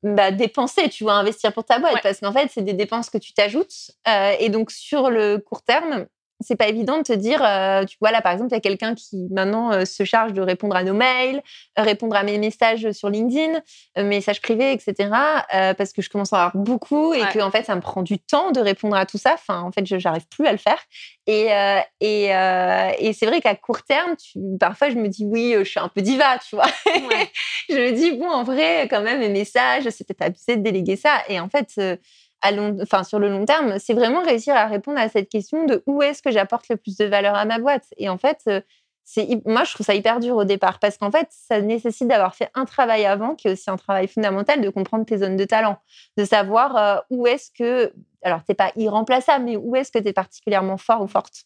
[0.01, 3.17] bah, dépenser, tu vois, investir pour ta boîte parce qu'en fait c'est des dépenses que
[3.17, 3.91] tu t'ajoutes
[4.39, 6.07] et donc sur le court terme
[6.41, 8.61] c'est pas évident de te dire, euh, tu vois là par exemple, il y a
[8.61, 11.41] quelqu'un qui maintenant euh, se charge de répondre à nos mails,
[11.77, 13.61] euh, répondre à mes messages sur LinkedIn,
[13.97, 15.09] messages privés, etc.
[15.77, 18.19] parce que je commence à avoir beaucoup et que en fait ça me prend du
[18.19, 19.33] temps de répondre à tout ça.
[19.33, 20.79] Enfin, en fait, je n'arrive plus à le faire.
[21.27, 21.49] Et
[21.99, 25.79] et, et c'est vrai qu'à court terme, tu, parfois je me dis oui, je suis
[25.79, 26.67] un peu diva, tu vois.
[27.69, 30.95] je me dis bon, en vrai, quand même, mes messages, c'est peut-être abusé de déléguer
[30.95, 31.21] ça.
[31.27, 31.79] Et en fait
[33.03, 36.21] sur le long terme, c'est vraiment réussir à répondre à cette question de où est-ce
[36.21, 37.85] que j'apporte le plus de valeur à ma boîte.
[37.97, 38.61] Et en fait, euh,
[39.45, 42.49] moi, je trouve ça hyper dur au départ parce qu'en fait, ça nécessite d'avoir fait
[42.53, 45.77] un travail avant, qui est aussi un travail fondamental de comprendre tes zones de talent,
[46.17, 50.07] de savoir euh, où est-ce que, alors, t'es pas irremplaçable, mais où est-ce que tu
[50.07, 51.45] es particulièrement fort ou forte?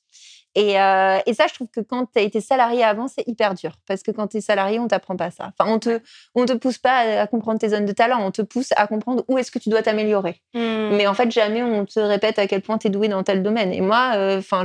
[0.58, 3.74] Euh, et, ça, je trouve que quand tu as été salarié avant, c'est hyper dur.
[3.88, 5.52] Parce que quand tu es salarié, on t'apprend pas ça.
[5.58, 6.00] Enfin, on te,
[6.36, 9.24] on te pousse pas à, comprendre tes zones de talent, on te pousse à comprendre
[9.28, 10.42] où est-ce que tu dois t'améliorer.
[10.54, 10.96] Hmm.
[10.96, 13.42] Mais en fait, jamais on te répète à quel point tu es doué dans tel
[13.42, 13.74] domaine.
[13.74, 14.64] Et moi, euh, enfin,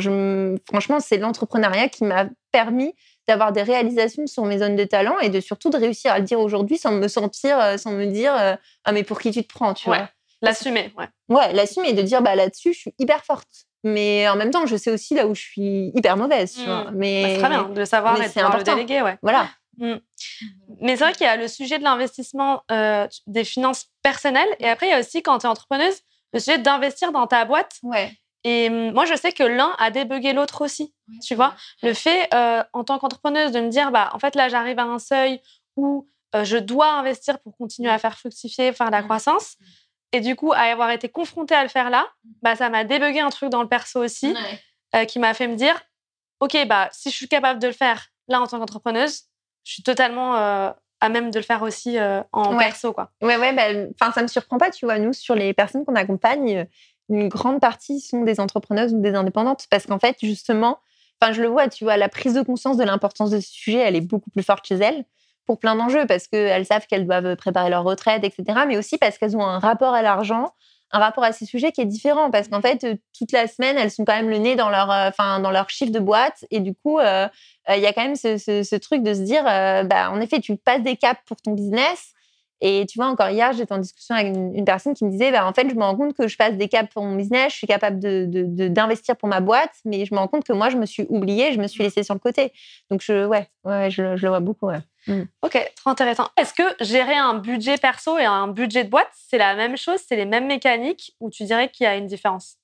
[0.68, 2.94] franchement, c'est l'entrepreneuriat qui m'a permis
[3.26, 6.24] d'avoir des réalisations sur mes zones de talent et de surtout de réussir à le
[6.24, 8.32] dire aujourd'hui sans me sentir, euh, sans me dire
[8.84, 10.08] ah mais pour qui tu te prends, tu vois?
[10.40, 11.06] L'assumer, ouais.
[11.28, 13.67] Ouais, l'assumer et de dire bah là-dessus je suis hyper forte.
[13.92, 16.54] Mais en même temps, je sais aussi là où je suis hyper mauvaise.
[16.54, 16.90] Tu vois.
[16.90, 16.94] Mmh.
[16.94, 19.02] Mais bah, c'est très bien de le savoir et de pouvoir le déléguer.
[19.02, 19.18] Ouais.
[19.22, 19.48] Voilà.
[19.78, 19.94] Mmh.
[20.80, 24.48] Mais c'est vrai qu'il y a le sujet de l'investissement euh, des finances personnelles.
[24.58, 26.00] Et après, il y a aussi, quand tu es entrepreneuse,
[26.32, 27.76] le sujet d'investir dans ta boîte.
[27.82, 28.12] Ouais.
[28.44, 30.94] Et mmh, moi, je sais que l'un a débugué l'autre aussi.
[31.22, 34.48] tu vois, le fait, euh, en tant qu'entrepreneuse, de me dire, bah, en fait, là,
[34.48, 35.40] j'arrive à un seuil
[35.76, 39.56] où euh, je dois investir pour continuer à faire fructifier, faire la croissance.
[40.12, 42.06] Et du coup, à avoir été confrontée à le faire là,
[42.42, 44.34] bah, ça m'a débugué un truc dans le perso aussi,
[44.94, 45.78] euh, qui m'a fait me dire,
[46.40, 49.24] OK, bah, si je suis capable de le faire là en tant qu'entrepreneuse,
[49.64, 52.92] je suis totalement euh, à même de le faire aussi euh, en perso.
[52.92, 53.10] Quoi.
[53.20, 56.66] Ouais, ouais, bah, ça me surprend pas, tu vois, nous, sur les personnes qu'on accompagne,
[57.10, 60.78] une grande partie sont des entrepreneuses ou des indépendantes, parce qu'en fait, justement,
[61.20, 63.78] enfin, je le vois, tu vois, la prise de conscience de l'importance de ce sujet,
[63.78, 65.04] elle est beaucoup plus forte chez elles
[65.48, 68.60] pour plein d'enjeux, parce qu'elles savent qu'elles doivent préparer leur retraite, etc.
[68.68, 70.52] Mais aussi parce qu'elles ont un rapport à l'argent,
[70.92, 72.86] un rapport à ces sujets qui est différent, parce qu'en fait,
[73.16, 75.92] toute la semaine, elles sont quand même le nez dans leur, euh, dans leur chiffre
[75.92, 77.26] de boîte, et du coup, euh,
[77.68, 80.56] euh, il y a quand même ce, truc de se dire, bah, en effet, tu
[80.56, 82.12] passes des caps pour ton business,
[82.60, 85.46] Et tu vois, encore hier, j'étais en discussion avec une, personne qui me disait, bah,
[85.46, 87.58] en fait, je me rends compte que je passe des caps pour mon business, je
[87.58, 90.76] suis capable d'investir de, pour ma boîte, mais je me rends compte que moi, je
[90.76, 92.52] me suis oubliée, je me suis laissée sur le côté.
[92.90, 94.66] Donc, je, ouais, ouais je, le vois beaucoup.
[94.66, 94.80] Ouais.
[95.08, 95.22] Mm.
[95.42, 96.28] Ok, trop intéressant.
[96.36, 100.00] Est-ce que gérer un budget perso et un budget de boîte, c'est la même chose,
[100.06, 102.58] c'est les mêmes mécaniques, ou tu dirais qu'il y a une différence?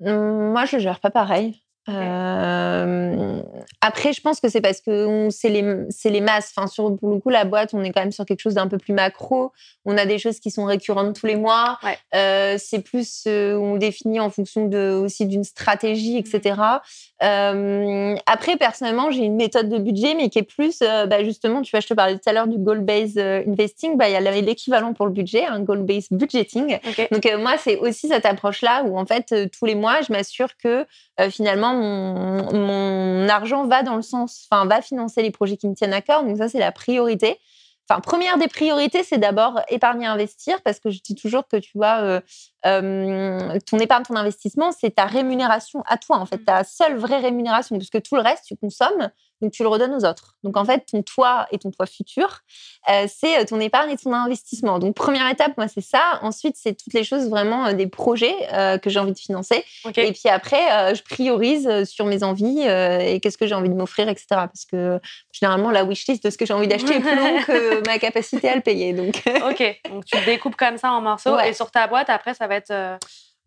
[0.00, 1.62] Mmh, Moi, je ne gère pas pareil.
[1.88, 3.40] Euh,
[3.80, 5.64] après, je pense que c'est parce que c'est les,
[6.04, 6.52] les masses.
[6.54, 8.68] Enfin, sur, pour le coup, la boîte, on est quand même sur quelque chose d'un
[8.68, 9.52] peu plus macro.
[9.84, 11.78] On a des choses qui sont récurrentes tous les mois.
[12.14, 16.60] Euh, c'est plus, euh, on définit en fonction de, aussi d'une stratégie, etc.
[17.22, 21.70] Euh, après, personnellement, j'ai une méthode de budget, mais qui est plus, bah, justement, tu
[21.70, 23.96] vois, je te parlais tout à l'heure du goal-based investing.
[23.96, 26.78] Bah, il y a l'équivalent pour le budget, un goal-based budgeting.
[27.10, 30.84] Donc, moi, c'est aussi cette approche-là où, en fait, tous les mois, je m'assure que
[31.30, 35.92] finalement, mon, argent va dans le sens, enfin, va financer les projets qui me tiennent
[35.92, 36.24] à cœur.
[36.24, 37.38] Donc ça, c'est la priorité.
[37.90, 41.70] Enfin, première des priorités, c'est d'abord épargner, investir, parce que je dis toujours que tu
[41.74, 42.20] vois, euh,
[42.66, 47.20] euh, ton épargne, ton investissement, c'est ta rémunération à toi, en fait, ta seule vraie
[47.20, 49.10] rémunération, puisque tout le reste, tu consommes,
[49.40, 50.36] donc tu le redonnes aux autres.
[50.42, 52.40] Donc en fait, ton toit et ton toit futur,
[52.90, 54.78] euh, c'est ton épargne et ton investissement.
[54.78, 56.18] Donc première étape, moi, c'est ça.
[56.22, 58.34] Ensuite, c'est toutes les choses vraiment des projets
[58.82, 59.64] que j'ai envie de financer.
[59.96, 64.08] Et puis après, je priorise sur mes envies et qu'est-ce que j'ai envie de m'offrir,
[64.08, 64.26] etc.
[64.30, 65.00] Parce que
[65.32, 68.48] généralement, la wishlist de ce que j'ai envie d'acheter est plus longue que ma capacité
[68.48, 68.92] à le payer.
[68.92, 72.46] Donc ok, donc tu découpes comme ça en morceaux et sur ta boîte, après, ça
[72.46, 72.96] va être euh,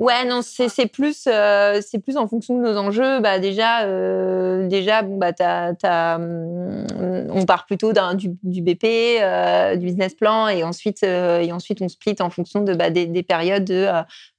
[0.02, 3.20] Ouais, non, c'est plus, euh, c'est plus en fonction de nos enjeux.
[3.20, 5.32] Bah, déjà, euh, déjà bon, bah,
[6.16, 6.88] hum,
[7.30, 12.16] on part plutôt du, du, BP, du business plan, et ensuite, et ensuite on split
[12.20, 13.88] en fonction de, bah, des, périodes de,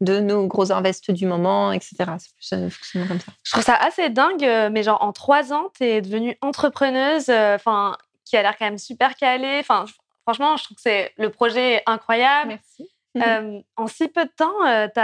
[0.01, 1.95] de nos gros invests du moment, etc.
[2.41, 3.31] C'est plus fonctionnement comme ça.
[3.45, 7.97] Je trouve ça assez dingue, mais genre en trois ans, tu es devenue entrepreneuse, enfin,
[8.25, 9.59] qui a l'air quand même super calée.
[9.61, 9.85] Enfin,
[10.23, 12.49] franchement, je trouve que c'est le projet incroyable.
[12.49, 12.92] Merci.
[13.17, 15.01] Euh, en si peu de temps, euh, tu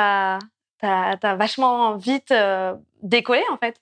[0.86, 3.80] as, vachement vite euh, décollé, en fait?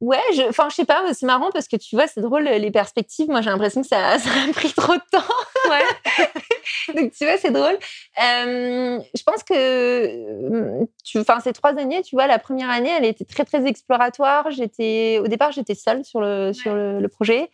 [0.00, 2.70] Ouais, je, enfin, je sais pas, c'est marrant parce que tu vois, c'est drôle, les
[2.72, 3.28] perspectives.
[3.28, 5.70] Moi, j'ai l'impression que ça, ça, a pris trop de temps.
[5.70, 6.94] Ouais.
[7.00, 7.78] Donc, tu vois, c'est drôle.
[8.18, 13.24] je pense que, tu, enfin, ces trois années, tu vois, la première année, elle était
[13.24, 14.50] très, très exploratoire.
[14.50, 17.48] J'étais, au départ, j'étais seule sur le, sur le projet.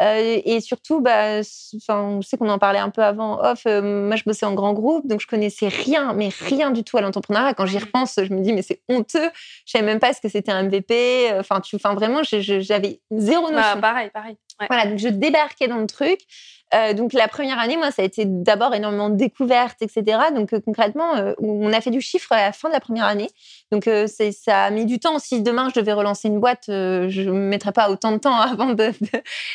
[0.00, 1.40] Euh, et surtout, bah,
[1.88, 3.62] on sait qu'on en parlait un peu avant off.
[3.66, 6.96] Euh, moi, je bossais en grand groupe, donc je connaissais rien, mais rien du tout
[6.96, 7.54] à l'entrepreneuriat.
[7.54, 9.30] Quand j'y repense, je me dis, mais c'est honteux.
[9.66, 11.32] Je savais même pas ce que c'était un MVP.
[11.38, 13.80] Enfin, tu, enfin, vraiment, j'avais zéro bah, notion.
[13.80, 14.10] pareil,
[14.68, 16.20] Voilà, donc je débarquais dans le truc.
[16.74, 20.18] Euh, donc la première année, moi, ça a été d'abord énormément de découvertes, etc.
[20.34, 23.04] Donc euh, concrètement, euh, on a fait du chiffre à la fin de la première
[23.04, 23.28] année.
[23.70, 25.18] Donc ça a mis du temps.
[25.18, 28.68] Si demain je devais relancer une boîte, je ne mettrais pas autant de temps avant
[28.68, 28.92] de,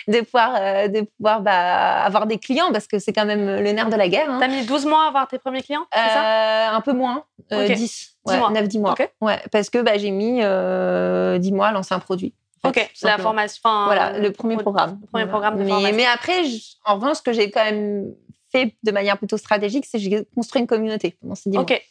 [0.07, 3.89] de, pouvoir, de pouvoir bah, avoir des clients parce que c'est quand même le nerf
[3.89, 4.29] de la guerre.
[4.29, 4.37] Hein.
[4.39, 6.71] Tu as mis 12 mois à avoir tes premiers clients ça?
[6.73, 8.17] Un peu moins, 10.
[8.27, 8.95] 9-10 mois.
[9.21, 12.33] Ouais, parce que bah, j'ai mis 10 mois à lancer un produit.
[12.63, 13.61] Ok, la formation.
[13.85, 14.99] Voilà, le premier programme.
[15.11, 15.95] premier programme de mais, formation.
[15.97, 16.43] Mais après,
[16.85, 18.13] en revanche, ce que j'ai quand même
[18.51, 21.81] fait de manière plutôt stratégique, c'est que j'ai construit une communauté pendant ces Ok.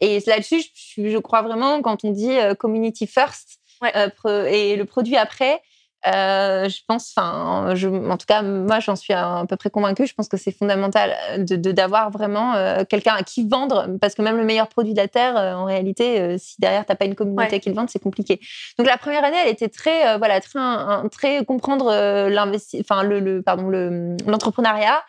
[0.00, 0.62] Et là-dessus,
[0.96, 5.62] je, je, crois vraiment, quand on dit euh, community first euh, et le produit après,
[6.06, 10.06] euh, je pense, enfin, en tout cas, moi, j'en suis à, peu près convaincue.
[10.06, 14.14] Je pense que c'est fondamental euh, de d'avoir vraiment euh, quelqu'un à qui vendre, parce
[14.14, 17.14] que même le meilleur produit de la terre, en réalité, si derrière t'as pas une
[17.14, 18.40] communauté qui le vende, c'est compliqué.
[18.78, 20.58] Donc la première année, elle était très, voilà, très,
[21.10, 21.90] très comprendre
[22.28, 23.68] l'investi, enfin le, le, pardon,
[24.26, 25.02] l'entrepreneuriat.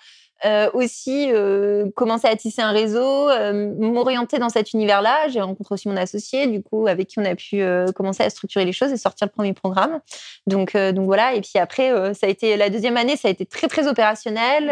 [0.45, 5.27] Euh, aussi euh, commencer à tisser un réseau, euh, m'orienter dans cet univers-là.
[5.29, 7.63] J'ai rencontré aussi mon associé, du coup, avec qui on a pu
[7.95, 9.99] commencer à structurer les choses et sortir le premier programme.
[10.45, 11.33] Donc, donc voilà.
[11.33, 14.69] Et puis après, ça a été la deuxième année, ça a été très très opérationnel.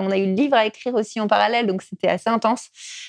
[0.00, 2.68] on a eu le livre à écrire aussi en parallèle, donc c'était assez intense.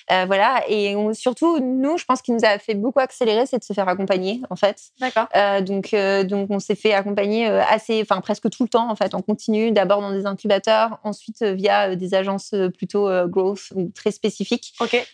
[0.10, 0.64] voilà.
[0.68, 3.88] Et surtout, nous, je pense qu'il nous a fait beaucoup accélérer, c'est de se faire
[3.88, 4.78] accompagner, en fait.
[4.99, 5.28] D'accord.
[5.62, 5.95] donc,
[6.28, 9.72] donc on s'est fait accompagner assez, enfin presque tout le temps, en fait, on continue.
[9.72, 14.74] D'abord dans des incubateurs, ensuite via des agences euh, plutôt euh, growth ou très spécifiques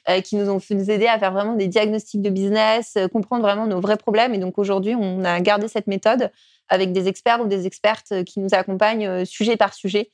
[0.10, 3.42] euh, qui nous ont fait nous aider à faire vraiment des diagnostics de business, comprendre
[3.42, 4.34] vraiment nos vrais problèmes.
[4.34, 6.32] Et donc aujourd'hui, on a gardé cette méthode
[6.68, 10.12] avec des experts ou des expertes qui nous accompagnent sujet par sujet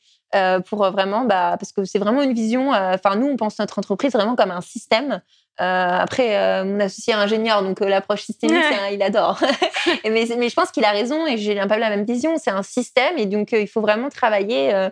[0.66, 2.72] pour vraiment, bah, parce que c'est vraiment une vision.
[2.72, 5.22] Enfin, nous, on pense notre entreprise vraiment comme un système.
[5.58, 9.40] après, mon associé est ingénieur, donc l'approche systémique, il adore.
[10.06, 12.38] mais, mais, je pense qu'il a raison et j'ai un peu la même vision.
[12.38, 14.90] C'est un système et donc il faut vraiment travailler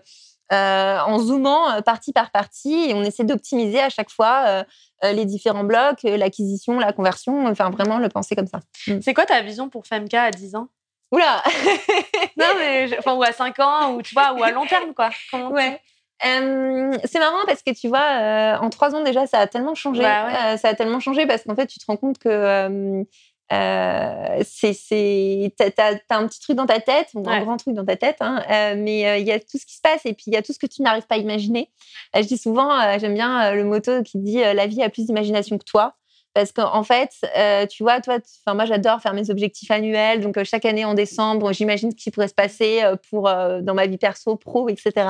[0.52, 4.66] euh, en zoomant euh, partie par partie et on essaie d'optimiser à chaque fois
[5.04, 8.60] euh, les différents blocs, l'acquisition, la conversion, enfin vraiment le penser comme ça.
[8.88, 9.00] Mm.
[9.02, 10.68] C'est quoi ta vision pour Femka à 10 ans?
[11.12, 11.42] Oula
[12.38, 15.10] Non mais enfin ou à 5 ans ou tu vois ou à long terme quoi.
[15.52, 15.80] ouais.
[16.22, 20.02] c'est marrant parce que tu vois, en trois ans déjà, ça a tellement changé.
[20.02, 23.06] Bah ça a tellement changé parce qu'en fait, tu te rends compte que
[23.54, 28.18] euh, c'est, t'as, un petit truc dans ta tête, un grand truc dans ta tête,
[28.20, 30.34] hein, euh, mais euh, il y a tout ce qui se passe et puis il
[30.34, 31.70] y a tout ce que tu n'arrives pas à imaginer.
[32.16, 35.66] je dis souvent, j'aime bien le motto qui dit la vie a plus d'imagination que
[35.66, 35.96] toi.
[36.34, 37.12] Parce qu'en fait,
[37.70, 40.22] tu vois, toi, enfin moi j'adore faire mes objectifs annuels.
[40.22, 42.82] Donc chaque année en décembre, j'imagine ce qui pourrait se passer
[43.12, 45.06] pour dans ma vie perso, pro, etc.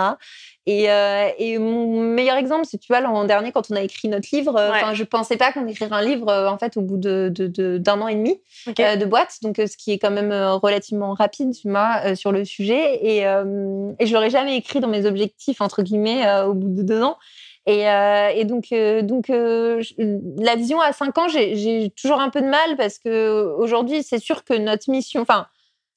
[0.65, 4.07] Et, euh, et, mon meilleur exemple, c'est tu vois l'an dernier quand on a écrit
[4.07, 6.81] notre livre, euh, enfin je pensais pas qu'on écrirait un livre euh, en fait au
[6.81, 7.29] bout de
[7.77, 11.69] d'un an et demi de boîte, donc ce qui est quand même relativement rapide tu
[11.69, 12.95] vois, sur le sujet.
[13.03, 17.01] Et, et je l'aurais jamais écrit dans mes objectifs entre guillemets au bout de deux
[17.01, 17.17] ans.
[17.65, 22.77] Et, et donc, donc la vision à cinq ans, j'ai toujours un peu de mal
[22.77, 25.47] parce que aujourd'hui, c'est sûr que notre mission, enfin,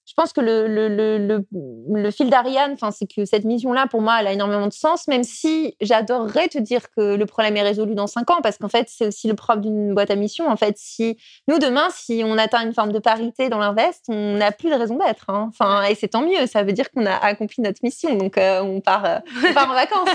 [0.06, 4.68] je pense que le, fil d'Ariane, c'est que cette mission-là, pour moi, elle a énormément
[4.68, 8.40] de sens, même si j'adorerais te dire que le problème est résolu dans cinq ans,
[8.40, 10.48] parce qu'en fait, c'est aussi le propre d'une boîte à mission.
[10.48, 14.36] En fait, si nous, demain, si on atteint une forme de parité dans l'invest, on
[14.36, 15.28] n'a plus de raison d'être.
[15.28, 15.50] Hein.
[15.90, 18.80] Et c'est tant mieux, ça veut dire qu'on a accompli notre mission, donc euh, on,
[18.80, 20.08] part, euh, on part en vacances.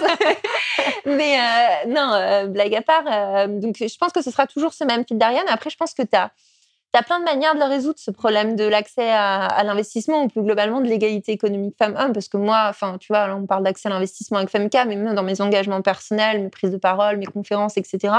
[1.06, 5.04] Mais euh, non, blague à part, donc je pense que ce sera toujours ce même
[5.06, 5.46] fil d'Ariane.
[5.50, 6.32] Après, je pense que tu as
[6.94, 10.28] tu as plein de manières de le résoudre, ce problème de l'accès à, l'investissement ou
[10.28, 12.14] plus globalement de l'égalité économique femmes-hommes.
[12.14, 15.16] Parce que moi, enfin, tu vois, on parle d'accès à l'investissement avec FemK, mais même
[15.16, 18.14] dans mes engagements personnels, mes prises de parole, mes conférences, etc.,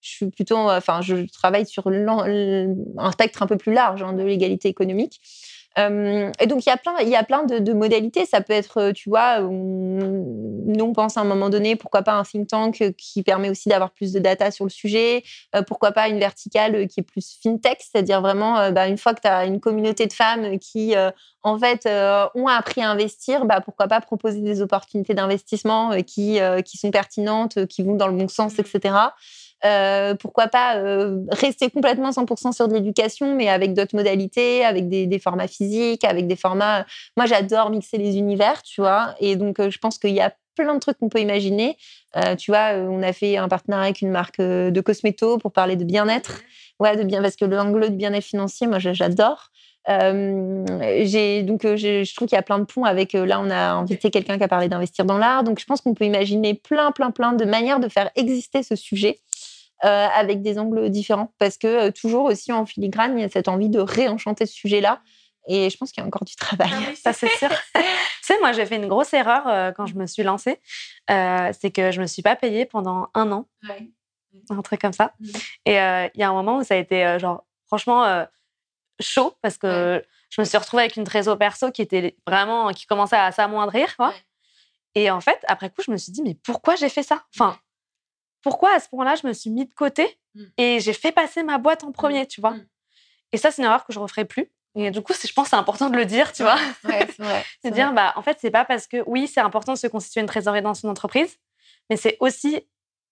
[0.00, 4.22] je suis plutôt, enfin, je travaille sur un spectre un peu plus large hein, de
[4.22, 5.20] l'égalité économique.
[5.78, 8.26] Euh, et donc, il y a plein, il y a plein de, modalités.
[8.26, 12.14] Ça peut être, euh, tu vois, nous, on pense à un moment donné, pourquoi pas
[12.14, 15.24] un think tank qui permet aussi d'avoir plus de data sur le sujet.
[15.54, 19.20] Euh, pourquoi pas une verticale qui est plus fintech, c'est-à-dire vraiment, bah, une fois que
[19.20, 20.94] tu as une communauté de femmes qui,
[21.42, 21.88] en fait,
[22.34, 27.66] ont appris à investir, bah, pourquoi pas proposer des opportunités d'investissement qui, qui sont pertinentes,
[27.66, 28.94] qui vont dans le bon sens, etc.
[29.64, 34.88] Euh, pourquoi pas euh, rester complètement 100% sur de l'éducation, mais avec d'autres modalités, avec
[34.88, 36.84] des, formats physiques, avec des formats.
[37.16, 39.14] Moi, j'adore mixer les univers, tu vois.
[39.20, 41.76] Et donc, euh, je pense qu'il y a plein de trucs qu'on peut imaginer.
[42.38, 45.82] tu vois, on a fait un partenariat avec une marque de cosméto pour parler de
[45.82, 46.42] bien-être.
[46.78, 49.50] Ouais, de bien, parce que l'angle de bien-être financier, moi, j'adore.
[49.88, 54.38] donc je trouve qu'il y a plein de ponts avec là on a invité quelqu'un
[54.38, 57.32] qui a parlé d'investir dans l'art donc je pense qu'on peut imaginer plein plein plein
[57.32, 59.20] de manières de faire exister ce sujet
[59.84, 61.32] euh, avec des angles différents.
[61.38, 64.54] Parce que euh, toujours aussi en filigrane, il y a cette envie de réenchanter ce
[64.54, 65.02] sujet-là.
[65.46, 66.70] Et je pense qu'il y a encore du travail.
[66.72, 67.50] Ah ça, c'est sûr.
[67.74, 67.82] tu
[68.22, 70.58] sais, moi, j'ai fait une grosse erreur euh, quand je me suis lancée.
[71.08, 73.46] c'est que je ne me suis pas payée pendant un an.
[74.50, 75.12] Un truc comme ça.
[75.20, 75.26] Mmh.
[75.66, 78.26] Et il y a un moment où ça a été, genre, franchement,
[79.00, 82.86] chaud parce que je me suis retrouvée avec une trésor perso qui était vraiment, qui
[82.86, 83.94] commençait à s'amoindrir.
[84.94, 87.22] Et en fait, après coup, je me suis dit, mais pourquoi j'ai fait ça?
[87.34, 87.58] Enfin,
[88.44, 90.42] pourquoi à ce point-là, je me suis mis de côté mmh.
[90.58, 92.26] et j'ai fait passer ma boîte en premier, mmh.
[92.28, 92.52] tu vois.
[92.52, 92.66] Mmh.
[93.32, 94.52] Et ça, c'est une erreur que je referai plus.
[94.76, 96.58] Et du coup, je pense que c'est important de le dire, tu vois.
[96.84, 97.44] Ouais, c'est vrai.
[97.64, 100.20] c'est dire, bah, en fait, c'est pas parce que, oui, c'est important de se constituer
[100.20, 101.38] une trésorerie dans son entreprise,
[101.88, 102.60] mais c'est aussi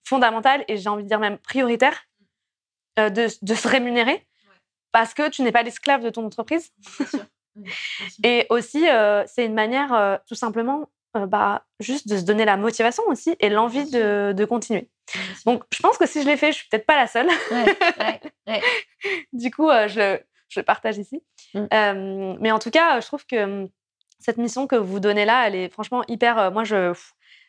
[0.04, 2.04] fondamental et j'ai envie de dire même prioritaire
[2.98, 4.26] euh, de, de, se rémunérer
[4.90, 6.72] parce que tu n'es pas l'esclave de ton entreprise.
[8.24, 12.56] et aussi, euh, c'est une manière, euh, tout simplement, bah, juste de se donner la
[12.56, 14.88] motivation aussi et l'envie de, de, continuer.
[15.46, 17.28] Donc, je pense que si je l'ai fait, je suis peut-être pas la seule.
[19.32, 21.22] du coup, euh, je, je, partage ici.
[21.54, 21.66] Mm.
[21.72, 23.68] Euh, mais en tout cas, je trouve que hum,
[24.20, 26.38] cette mission que vous donnez là, elle est franchement hyper.
[26.38, 26.94] Euh, moi, je,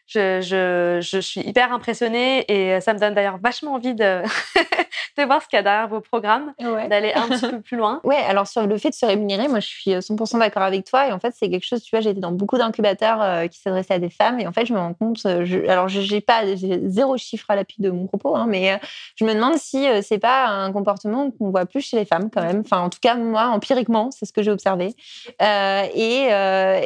[0.08, 4.22] je, je, je, suis hyper impressionnée et ça me donne d'ailleurs vachement envie de,
[5.18, 8.02] de voir ce qu'il y a derrière vos programmes, d'aller un petit peu plus loin.
[8.04, 11.08] Ouais, alors sur le fait de se rémunérer, moi je suis 100% d'accord avec toi.
[11.08, 13.60] Et en fait, c'est quelque chose, tu vois, j'ai été dans beaucoup d'incubateurs euh, qui
[13.60, 14.40] s'adressaient à des femmes.
[14.40, 17.56] Et en fait, je me rends compte, euh, je, alors j'ai pas zéro chiffre à
[17.56, 18.78] l'appui de mon propos, hein, mais euh,
[19.16, 22.42] je me demande si c'est pas un comportement qu'on voit plus chez les femmes quand
[22.42, 22.62] même.
[22.66, 24.96] Enfin, en tout cas, moi, empiriquement, c'est ce que j'ai observé.
[25.40, 26.24] et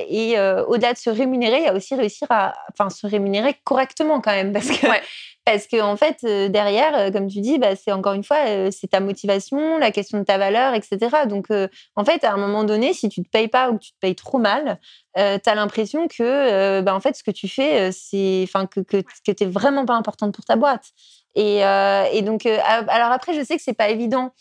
[0.10, 4.22] et au-delà de se rémunérer, il y a aussi réussir à enfin, se rémunérer correctement
[4.22, 4.54] quand même.
[4.54, 4.88] Parce que
[5.48, 8.40] parce que en fait, euh, derrière, euh, comme tu dis, bah, c'est encore une fois,
[8.48, 10.98] euh, c'est ta motivation, la question de ta valeur, etc.
[11.26, 11.48] Donc,
[11.96, 14.00] en fait, à un moment donné, si tu te payes pas ou que tu te
[14.02, 14.78] payes trop mal,
[15.16, 18.98] tu as l'impression que, bah, en fait, ce que tu fais, c'est, enfin, que que,
[18.98, 20.88] que t'es vraiment pas importante pour ta boîte.
[21.36, 24.34] Et, et donc, alors après, je sais que c'est pas évident.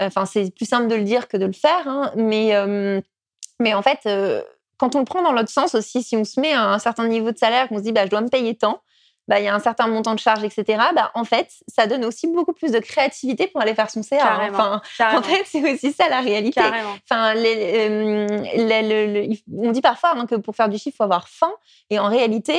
[0.00, 2.52] Enfin, c'est plus simple de le dire que de le faire, hein, mais
[3.60, 4.08] mais en fait.
[4.78, 7.08] Quand on le prend dans l'autre sens aussi, si on se met à un certain
[7.08, 8.80] niveau de salaire, qu'on se dit bah, je dois me payer tant,
[9.28, 10.64] bah, il y a un certain montant de charge, etc.
[10.94, 14.34] Bah, en fait, ça donne aussi beaucoup plus de créativité pour aller faire son CA.
[14.34, 14.50] Hein.
[14.52, 16.60] Enfin, en fait, c'est aussi ça la réalité.
[17.10, 21.28] Enfin, les, euh, on dit parfois hein, que pour faire du chiffre, il faut avoir
[21.28, 21.52] faim.
[21.90, 22.56] Et en réalité,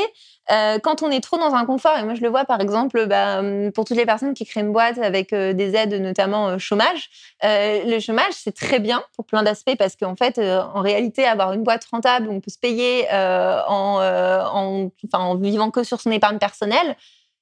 [0.51, 3.05] Euh, quand on est trop dans un confort, et moi je le vois par exemple
[3.07, 6.49] bah, hum, pour toutes les personnes qui créent une boîte avec euh, des aides, notamment
[6.49, 7.09] euh, chômage,
[7.43, 11.63] le chômage c'est très bien pour plein d'aspects parce qu'en fait, en réalité, avoir une
[11.63, 16.37] boîte rentable où on peut se payer en, en, en vivant que sur son épargne
[16.37, 16.95] personnelle,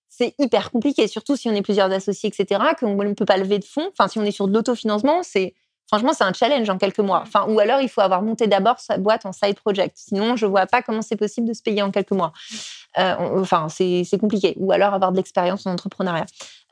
[0.10, 3.60] c'est hyper compliqué, surtout si on est plusieurs associés, etc., qu'on ne peut pas lever
[3.60, 3.90] de fonds.
[3.92, 5.54] Enfin, si on est sur de l'autofinancement, c'est
[5.88, 7.22] franchement, c'est un challenge en quelques mois.
[7.22, 9.96] Enfin, ou alors, il faut avoir monté d'abord sa boîte en side project.
[9.98, 12.34] Sinon, je vois pas comment c'est possible de se payer en quelques mois.
[12.98, 14.56] Euh, enfin, c'est compliqué.
[14.58, 16.26] Ou alors avoir de l'expérience en entrepreneuriat.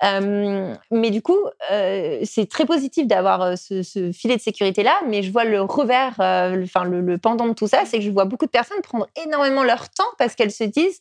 [0.03, 1.38] Euh, mais du coup,
[1.72, 4.95] euh, c'est très positif d'avoir ce, filet de sécurité-là.
[5.07, 8.26] Mais je vois le revers, enfin, le, pendant de tout ça, c'est que je vois
[8.26, 10.99] beaucoup de personnes prendre énormément leur temps parce qu'elles se disent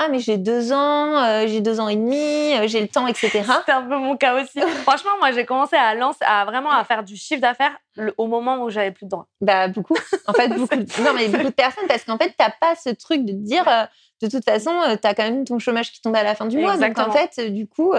[0.00, 3.08] ah mais j'ai deux ans, euh, j'ai deux ans et demi, euh, j'ai le temps,
[3.08, 3.42] etc.
[3.66, 4.60] C'est un peu mon cas aussi.
[4.84, 7.76] Franchement, moi j'ai commencé à lancer, à vraiment à faire du chiffre d'affaires
[8.16, 9.26] au moment où j'avais plus de dents.
[9.40, 9.96] Bah beaucoup.
[10.28, 10.76] En fait, beaucoup.
[10.76, 11.02] De...
[11.02, 13.86] non mais beaucoup de personnes parce qu'en fait t'as pas ce truc de dire euh,
[14.22, 14.70] de toute façon
[15.02, 16.76] tu as quand même ton chômage qui tombe à la fin du mois.
[16.76, 17.92] Donc en fait, du coup,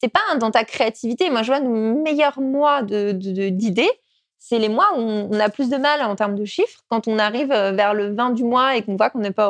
[0.00, 1.30] t'es pas dans ta créativité.
[1.30, 3.90] Moi je vois nos meilleurs mois de d'idées.
[4.38, 7.18] c'est les mois où on a plus de mal en termes de chiffres quand on
[7.18, 9.48] arrive vers le 20 du mois et qu'on voit qu'on n'est pas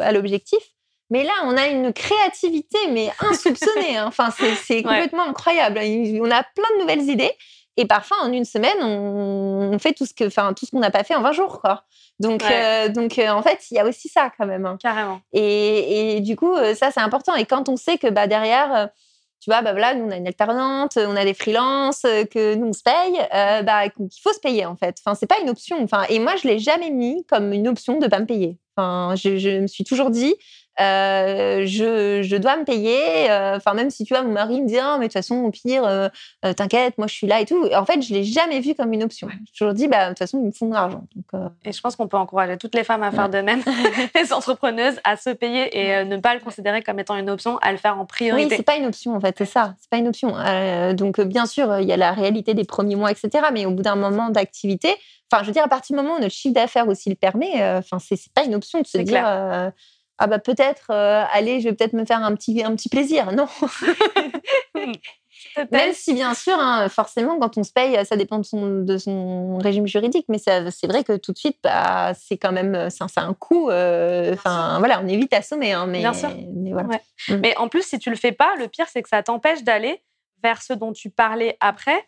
[0.00, 0.73] à l'objectif.
[1.10, 3.96] Mais là, on a une créativité, mais insoupçonnée.
[3.96, 4.06] Hein.
[4.06, 5.78] Enfin, c'est complètement incroyable.
[5.78, 7.32] On a plein de nouvelles idées.
[7.76, 10.92] Et parfois, en une semaine, on, fait tout ce que, enfin, tout ce qu'on n'a
[10.92, 11.84] pas fait en 20 jours, quoi.
[12.20, 14.64] Donc, euh, donc, euh, en fait, il y a aussi ça quand même.
[14.64, 14.78] Hein.
[14.80, 15.20] Carrément.
[15.32, 17.34] Et, du coup, euh, ça, c'est important.
[17.34, 18.90] Et quand on sait que, bah, derrière,
[19.40, 22.00] tu vois, bah voilà, nous on a une alternante, on a des freelances,
[22.30, 23.20] que nous on se paye,
[23.62, 24.96] bah qu'il faut se payer en fait.
[25.04, 25.76] Enfin, c'est pas une option.
[25.82, 28.56] Enfin, et moi je l'ai jamais mis comme une option de pas me payer.
[28.74, 30.34] Enfin, je, je me suis toujours dit,
[30.80, 33.30] euh, je, je, dois me payer.
[33.30, 35.36] Euh, enfin, même si tu vois, mon mari me dit, ah, mais de toute façon,
[35.36, 36.08] au pire, euh,
[36.56, 37.68] t'inquiète, moi je suis là et tout.
[37.72, 39.28] en fait, je l'ai jamais vu comme une option.
[39.30, 41.04] J'ai toujours dit, bah, de toute façon, ils me font de l'argent.
[41.64, 43.62] Et je pense qu'on peut encourager toutes les femmes à faire de même,
[44.14, 47.70] les entrepreneuses, à se payer et ne pas le considérer comme étant une option, à
[47.70, 48.48] le faire en priorité.
[48.48, 49.74] Oui, c'est pas une option en fait, c'est ça.
[49.80, 50.34] C'est pas une option.
[50.94, 53.30] donc, bien sûr, il y a la réalité des premiers mois, etc.
[53.52, 54.88] Mais au bout d'un moment d'activité,
[55.30, 57.62] enfin, je veux dire, à partir du moment où notre chiffre d'affaires aussi le permet,
[57.76, 59.72] enfin, c'est pas une option de se dire
[60.18, 63.32] ah bah peut-être, euh, allez, je vais peut-être me faire un petit, un petit plaisir.
[63.32, 63.48] Non.
[65.72, 68.96] Même si, bien sûr, hein, forcément, quand on se paye, ça dépend de son, de
[68.96, 73.04] son régime juridique, mais c'est vrai que tout de suite, bah, c'est quand même c'est
[73.18, 73.70] un coût.
[73.70, 75.72] Euh, enfin, voilà, on est vite assommé.
[75.72, 76.30] Hein, mais, bien sûr.
[76.54, 76.98] Mais, voilà.
[77.28, 77.34] Mm.
[77.36, 80.02] mais en plus, si tu le fais pas, le pire, c'est que ça t'empêche d'aller
[80.42, 82.04] vers ce dont tu parlais après,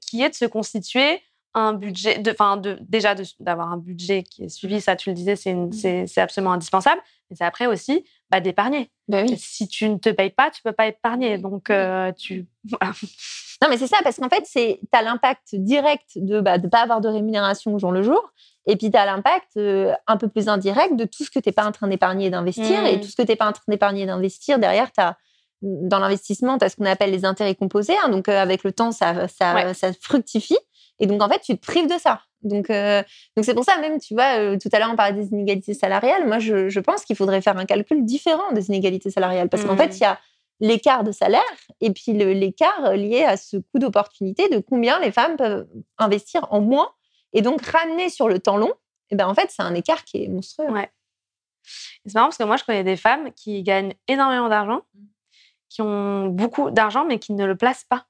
[0.00, 1.20] qui est de se constituer
[1.56, 2.30] un budget, de,
[2.60, 6.06] de, déjà d'avoir un budget qui est suivi, ça tu le disais, c'est mmh.
[6.18, 7.00] absolument indispensable.
[7.30, 8.90] Mais c'est après aussi bah, d'épargner.
[9.08, 9.36] Oui.
[9.38, 11.38] Si tu ne te payes pas, tu peux pas épargner.
[11.38, 12.46] Donc euh, tu.
[13.62, 16.82] Non, mais c'est ça, parce qu'en fait, tu as l'impact direct de ne bah, pas
[16.82, 18.22] avoir de rémunération au jour le jour.
[18.66, 21.48] Et puis, tu as l'impact euh, un peu plus indirect de tout ce que tu
[21.48, 22.84] n'es pas en train d'épargner et d'investir.
[22.84, 23.00] Et mmh.
[23.00, 25.16] tout ce que tu n'es pas en train d'épargner et d'investir, derrière, tu as
[25.62, 27.96] dans l'investissement, tu as ce qu'on appelle les intérêts composés.
[28.04, 28.10] Hein.
[28.10, 30.58] donc, euh, avec le temps, ça, ça, ça fructifie.
[30.98, 32.22] Et donc, en fait, tu te prives de ça.
[32.42, 33.02] Donc, euh,
[33.36, 35.74] donc c'est pour ça même, tu vois, euh, tout à l'heure on parlait des inégalités
[35.74, 36.26] salariales.
[36.26, 39.76] Moi, je, je pense qu'il faudrait faire un calcul différent des inégalités salariales parce qu'en
[39.76, 39.96] fait, mmh.
[39.96, 40.18] il y a
[40.60, 41.42] l'écart de salaire
[41.80, 45.66] et puis l'écart lié à ce coût d'opportunité de combien les femmes peuvent
[45.98, 46.90] investir en moins
[47.32, 48.72] et donc ramener sur le temps long.
[49.10, 50.70] Et ben en fait, c'est un écart qui est monstrueux.
[50.70, 50.90] Ouais.
[52.06, 55.00] C'est marrant parce que moi, je connais des femmes qui gagnent énormément d'argent, mmh.
[55.68, 58.06] qui ont beaucoup d'argent, mais qui ne le placent pas.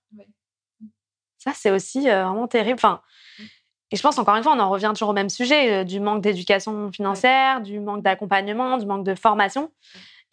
[1.47, 2.75] Ça, c'est aussi euh, vraiment terrible.
[2.75, 3.01] Enfin,
[3.39, 3.43] mmh.
[3.93, 6.01] et je pense, encore une fois, on en revient toujours au même sujet, euh, du
[6.01, 9.71] manque d'éducation financière, du manque d'accompagnement, du manque de formation.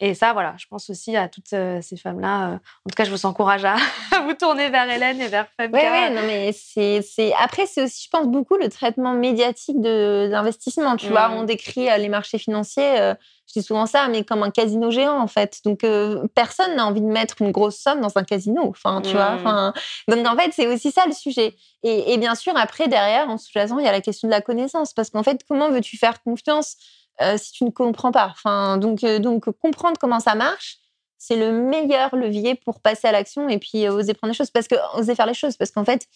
[0.00, 2.54] Et ça, voilà, je pense aussi à toutes euh, ces femmes-là.
[2.54, 3.76] en tout cas, je vous encourage à,
[4.24, 5.78] vous tourner vers Hélène et vers Fabien.
[5.78, 7.32] Oui, oui, non, mais c'est.
[7.38, 10.96] Après, c'est aussi, je pense, beaucoup le traitement médiatique de l'investissement.
[10.96, 11.34] Tu vois, mmh.
[11.34, 13.14] on décrit les marchés financiers
[13.46, 15.60] je dis souvent ça, mais comme un casino géant en fait.
[15.64, 18.62] Donc euh, personne n'a envie de mettre une grosse somme dans un casino.
[18.68, 19.32] Enfin, tu vois.
[19.32, 19.38] Mmh.
[19.38, 19.72] Enfin,
[20.08, 21.54] donc en fait, c'est aussi ça le sujet.
[21.82, 24.94] Et, bien sûr, après derrière, en sous-jacent, il y a la question de la connaissance,
[24.94, 26.76] parce qu'en fait, comment veux-tu faire confiance
[27.20, 30.78] euh, si tu ne comprends pas Enfin, donc euh, donc comprendre comment ça marche.
[31.18, 34.68] C'est le meilleur levier pour passer à l'action et puis oser prendre les choses, parce
[34.68, 36.06] que oser faire les choses, parce qu'en fait,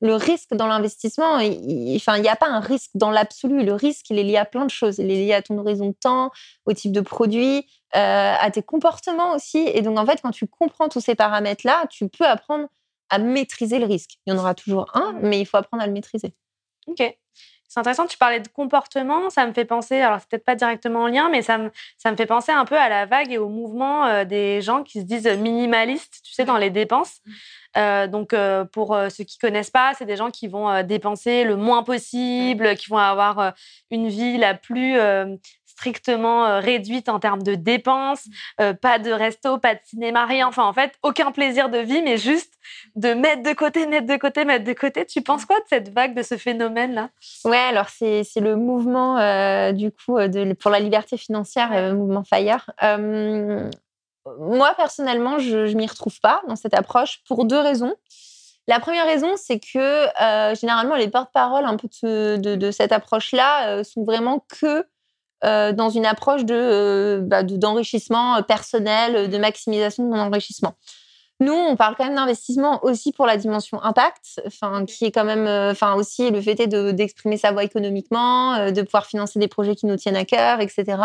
[0.00, 3.64] le risque dans l'investissement, enfin, il n'y a pas un risque dans l'absolu.
[3.64, 4.98] Le risque, il est lié à plein de choses.
[4.98, 6.30] Il est lié à ton horizon de temps,
[6.66, 7.66] au type de produit,
[7.96, 9.58] euh, à tes comportements aussi.
[9.72, 12.66] Et donc, en fait, quand tu comprends tous ces paramètres-là, tu peux apprendre
[13.08, 14.18] à maîtriser le risque.
[14.26, 16.34] Il y en aura toujours un, mais il faut apprendre à le maîtriser.
[16.86, 17.02] Ok.
[17.68, 21.02] C'est intéressant, tu parlais de comportement, ça me fait penser, alors c'est peut-être pas directement
[21.02, 23.38] en lien, mais ça me, ça me fait penser un peu à la vague et
[23.38, 27.20] au mouvement euh, des gens qui se disent minimalistes, tu sais, dans les dépenses.
[27.26, 27.32] Mmh.
[27.76, 31.44] Euh, donc, euh, pour euh, ceux qui connaissent pas, c'est des gens qui vont dépenser
[31.44, 33.52] le moins possible, qui vont avoir
[33.90, 34.96] une vie la plus
[35.76, 38.26] strictement réduite en termes de dépenses,
[38.58, 38.72] mmh.
[38.80, 40.48] pas de resto, pas de cinéma, rien.
[40.48, 42.54] Enfin, en fait, aucun plaisir de vie, mais juste
[42.94, 45.04] de mettre de côté, mettre de côté, mettre de côté.
[45.06, 47.10] Tu penses quoi de cette vague, de ce phénomène-là?
[47.44, 49.16] Ouais, alors c'est le mouvement,
[49.72, 52.70] du coup, de, pour la liberté financière, le mouvement FIRE.
[54.38, 57.94] moi, personnellement, je ne m'y retrouve pas dans cette approche pour deux raisons.
[58.68, 61.88] La première raison, c'est que euh, généralement, les porte-paroles un peu
[62.38, 64.84] de, cette approche-là euh, sont vraiment que
[65.44, 70.74] euh, dans une approche bah, de, d'enrichissement personnel, de maximisation de mon enrichissement.
[71.38, 75.24] Nous, on parle quand même d'investissement aussi pour la dimension impact, enfin qui est quand
[75.24, 79.84] même, enfin aussi le fait d'exprimer sa voix économiquement, de pouvoir financer des projets qui
[79.84, 80.96] nous tiennent à cœur, etc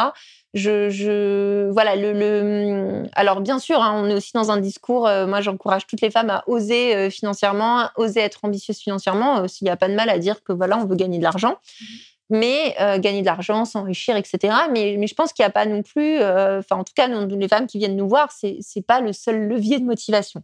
[0.53, 5.07] je, je voilà le, le, alors bien sûr hein, on est aussi dans un discours
[5.07, 9.47] euh, moi j'encourage toutes les femmes à oser euh, financièrement oser être ambitieuses financièrement euh,
[9.47, 11.57] s'il n'y a pas de mal à dire que voilà on veut gagner de l'argent.
[11.79, 11.85] Mmh
[12.31, 15.83] mais gagner de l'argent s'enrichir etc mais, mais je pense qu'il n'y a pas non
[15.83, 19.13] plus enfin en tout cas les femmes qui viennent nous voir c'est c'est pas le
[19.13, 20.41] seul levier de motivation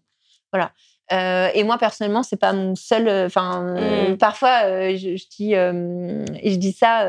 [0.52, 0.72] voilà
[1.14, 3.08] euh, et moi personnellement, c'est pas mon seul.
[3.08, 4.18] Euh, enfin, mmh.
[4.18, 7.06] parfois, euh, je, dis, et je dis ça,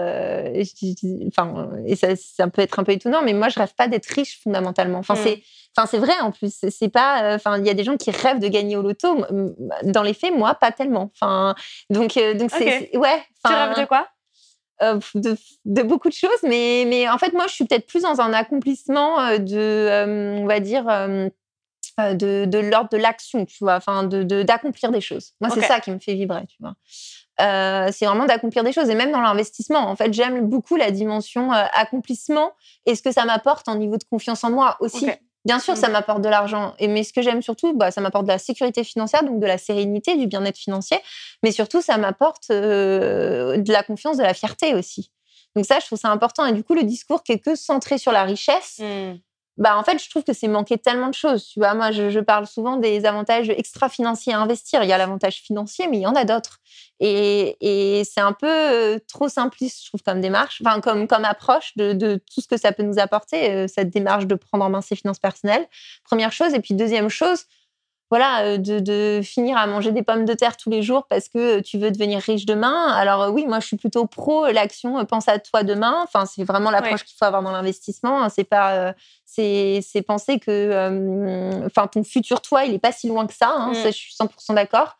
[1.26, 4.06] enfin, et ça, ça, peut être un peu étonnant, mais moi, je rêve pas d'être
[4.06, 4.98] riche fondamentalement.
[4.98, 5.24] Enfin, mmh.
[5.24, 5.42] c'est,
[5.76, 6.54] enfin, c'est vrai en plus.
[6.68, 9.24] C'est pas, enfin, il y a des gens qui rêvent de gagner au loto.
[9.82, 11.10] Dans les faits, moi, pas tellement.
[11.14, 11.54] Enfin,
[11.90, 13.22] donc, donc c'est, ouais.
[13.44, 14.06] Tu rêves de quoi?
[14.80, 18.20] De, de, beaucoup de choses, mais, mais en fait, moi, je suis peut-être plus dans
[18.20, 20.86] un accomplissement de, on va dire
[21.98, 25.32] euh, de, de l'ordre de l'action, tu vois, enfin, de, d'accomplir des choses.
[25.40, 26.74] Moi, c'est ça qui me fait vibrer, tu vois.
[27.40, 28.88] Euh, c'est vraiment d'accomplir des choses.
[28.88, 32.52] Et même dans l'investissement, en fait, j'aime beaucoup la dimension euh, accomplissement
[32.86, 35.10] et ce que ça m'apporte en niveau de confiance en moi aussi.
[35.48, 35.92] Bien sûr, ça mm.
[35.92, 36.74] m'apporte de l'argent.
[36.78, 39.46] Et mais ce que j'aime surtout, bah, ça m'apporte de la sécurité financière, donc de
[39.46, 40.98] la sérénité, du bien-être financier.
[41.42, 45.10] Mais surtout, ça m'apporte de la confiance, de la fierté aussi.
[45.56, 46.44] Donc ça, je trouve ça important.
[46.44, 49.14] Et du coup, le discours qui est que centré sur la richesse, mm
[49.58, 51.48] bah en fait, je trouve que c'est manquer tellement de choses.
[51.48, 54.84] Tu vois, moi, je, parle souvent des avantages extra-financiers à investir.
[54.84, 56.60] Il y a l'avantage financier, mais il y en a d'autres.
[57.00, 61.92] Et, c'est un peu euh, trop simpliste, je trouve, comme démarche, enfin, comme, approche de,
[61.92, 64.80] de, tout ce que ça peut nous apporter, euh, cette démarche de prendre en main
[64.80, 65.66] ses finances personnelles.
[66.04, 66.54] Première chose.
[66.54, 67.44] Et puis, deuxième chose,
[68.10, 71.60] voilà, euh, de, finir à manger des pommes de terre tous les jours parce que
[71.60, 72.88] tu veux devenir riche demain.
[72.92, 76.00] Alors euh, oui, moi je suis plutôt pro l'action euh, pense à toi demain.
[76.04, 78.28] Enfin, c'est vraiment l'approche qu'il faut avoir dans l'investissement.
[78.30, 78.94] C'est pas,
[79.26, 83.52] c'est, penser que, enfin, ton futur toi, il est pas si loin que ça.
[83.54, 83.72] Hein.
[83.72, 83.86] Mmh.
[83.86, 84.96] je suis 100% d'accord.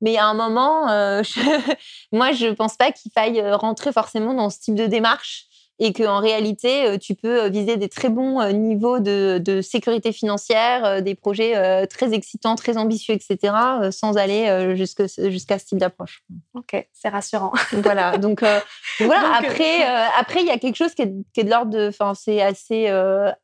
[0.00, 0.86] Mais à un moment,
[2.12, 5.46] moi je pense pas qu'il faille rentrer forcément dans ce type de démarche
[5.78, 9.60] et qu'en réalité, euh, tu peux euh, viser des très bons euh, niveaux de, de
[9.60, 13.54] sécurité financière, des projets très excitants, très ambitieux, etc.,
[13.90, 16.22] sans aller jusqu'à ce type d'approche.
[16.54, 17.52] Ok, c'est rassurant.
[17.72, 18.42] Voilà, donc,
[19.00, 19.36] voilà.
[19.36, 19.82] après,
[20.18, 22.40] après, il y a quelque chose qui est, qui est de l'ordre de, enfin, c'est
[22.40, 22.88] assez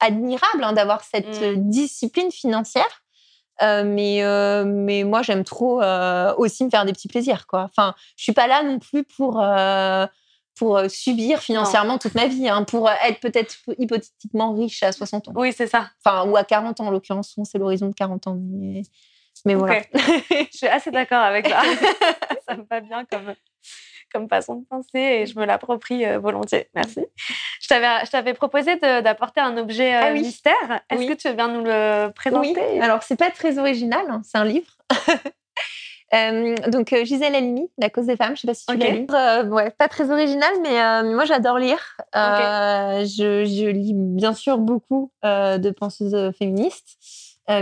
[0.01, 1.71] admirable hein, d'avoir cette mmh.
[1.71, 3.03] discipline financière.
[3.61, 4.23] mais,
[4.65, 5.83] mais moi, j'aime trop
[6.37, 7.47] aussi me faire des petits plaisirs.
[7.47, 7.69] Quoi.
[7.71, 9.43] Enfin, je suis pas là non plus pour
[10.57, 14.93] pour euh, subir financièrement toute ma vie, hein, pour euh, être peut-être hypothétiquement riche à
[14.93, 15.33] 60 ans.
[15.37, 15.91] Oui, c'est ça.
[16.05, 18.39] Enfin, ou à 40 ans en l'occurrence, c'est l'horizon de 40 ans.
[18.39, 18.83] Mais,
[19.45, 19.81] mais voilà.
[19.95, 21.63] je suis assez d'accord avec ça.
[22.49, 23.35] ça me va bien comme,
[24.13, 26.69] comme façon de penser et je me l'approprie euh, volontiers.
[26.75, 27.07] Merci.
[27.61, 30.83] Je t'avais proposé d'apporter un objet ah mystère.
[30.91, 32.55] Est-ce que tu veux bien nous le présenter?
[32.73, 32.81] Oui.
[32.81, 34.77] Alors, c'est pas très original, hein, c'est un livre.
[36.15, 38.91] Euh, donc euh, Gisèle Halimi, La cause des femmes, je sais pas si tu l'as
[38.91, 39.07] lu.
[39.11, 41.97] Euh, ouais, pas très original, mais moi j'adore lire.
[42.15, 46.99] Je, je, lis bien sûr beaucoup de penseuses féministes.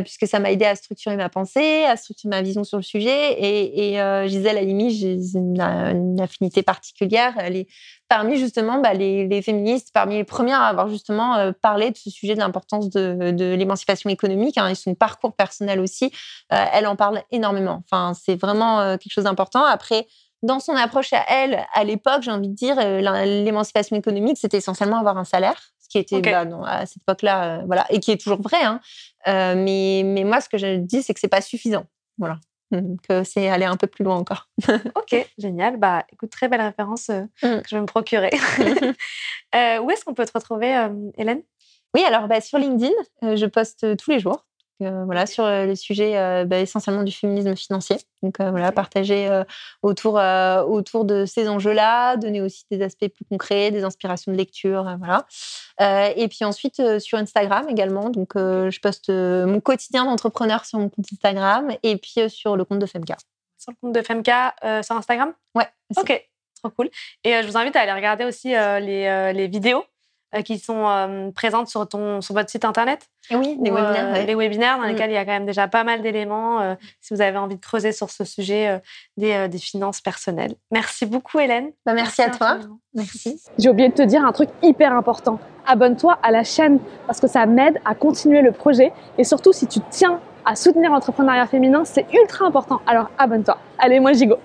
[0.02, 3.32] Puisque ça m'a aidé à structurer ma pensée, à structurer ma vision sur le sujet.
[3.32, 7.34] Et, et Gisèle Halimi, j'ai une, affinité particulière.
[7.38, 7.66] Elle est
[8.10, 12.10] parmi justement bah, les, féministes, parmi les premières à avoir justement euh, parlé de ce
[12.10, 16.12] sujet de l'importance de, l'émancipation économique hein, et son parcours personnel aussi,
[16.52, 17.82] euh, elle en parle énormément.
[17.84, 19.64] Enfin, c'est vraiment euh, quelque chose d'important.
[19.64, 20.08] Après,
[20.42, 24.98] dans son approche à elle, à l'époque, j'ai envie de dire, l'émancipation économique, c'était essentiellement
[24.98, 25.60] avoir un salaire,
[25.90, 28.62] qui était bah, à cette époque-là, voilà, et qui est toujours vrai.
[28.62, 28.80] Hein.
[29.26, 31.84] mais, mais moi, ce que je dis, c'est que c'est pas suffisant.
[32.16, 32.38] Voilà.
[33.08, 34.48] que c'est aller un peu plus loin encore.
[34.94, 35.76] ok, génial.
[35.76, 37.62] Bah, écoute, très belle référence euh, mm.
[37.62, 38.30] que je vais me procurer.
[39.56, 41.42] Euh, où est-ce qu'on peut te retrouver, euh, Hélène?
[41.92, 44.46] Oui, alors bah, sur LinkedIn, je poste tous les jours.
[44.82, 47.96] Euh, voilà, sur euh, les sujets euh, bah, essentiellement du féminisme financier.
[48.22, 49.30] Donc voilà, partager
[49.80, 50.20] autour,
[50.68, 55.24] autour de ces enjeux-là, donner aussi des aspects plus concrets, des inspirations de lecture, voilà.
[56.14, 58.10] et puis ensuite sur Instagram également.
[58.10, 62.80] Donc je poste mon quotidien d'entrepreneur sur mon compte Instagram et puis sur le compte
[62.80, 63.16] de Femka.
[63.56, 65.32] Sur le compte de Femka sur Instagram?
[65.54, 65.68] Ouais.
[65.96, 66.28] Ok,
[66.62, 66.90] trop cool.
[67.24, 69.82] Et je vous invite à aller regarder aussi les, les vidéos
[70.44, 73.08] qui sont présentes sur, ton, sur votre site internet?
[73.30, 74.26] Oui, des webinaires.
[74.26, 74.88] Les webinaires dans mm.
[74.88, 77.60] lesquels il y a quand même déjà pas mal d'éléments si vous avez envie de
[77.60, 78.80] creuser sur ce sujet
[79.16, 80.54] des, des, finances personnelles.
[80.70, 81.70] Merci beaucoup, Hélène.
[81.84, 82.58] Bah, merci, à toi.
[82.94, 83.40] Merci.
[83.58, 85.38] J'ai oublié de te dire un truc hyper important.
[85.66, 89.66] Abonne-toi à la chaîne parce que ça m'aide à continuer le projet et surtout si
[89.66, 92.80] tu tiens à soutenir l'entrepreneuriat féminin, c'est ultra important.
[92.86, 93.58] Alors abonne-toi.
[93.78, 94.36] Allez, moi j'y go.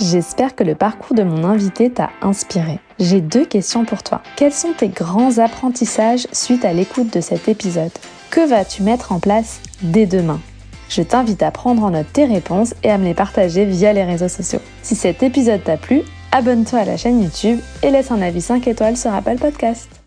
[0.00, 2.80] J'espère que le parcours de mon invité t'a inspiré.
[2.98, 4.22] J'ai deux questions pour toi.
[4.36, 7.92] Quels sont tes grands apprentissages suite à l'écoute de cet épisode?
[8.30, 10.40] Que vas-tu mettre en place dès demain?
[10.88, 14.04] Je t'invite à prendre en note tes réponses et à me les partager via les
[14.04, 14.60] réseaux sociaux.
[14.82, 18.66] Si cet épisode t'a plu, abonne-toi à la chaîne YouTube et laisse un avis 5
[18.66, 20.00] étoiles sur Apple Podcast.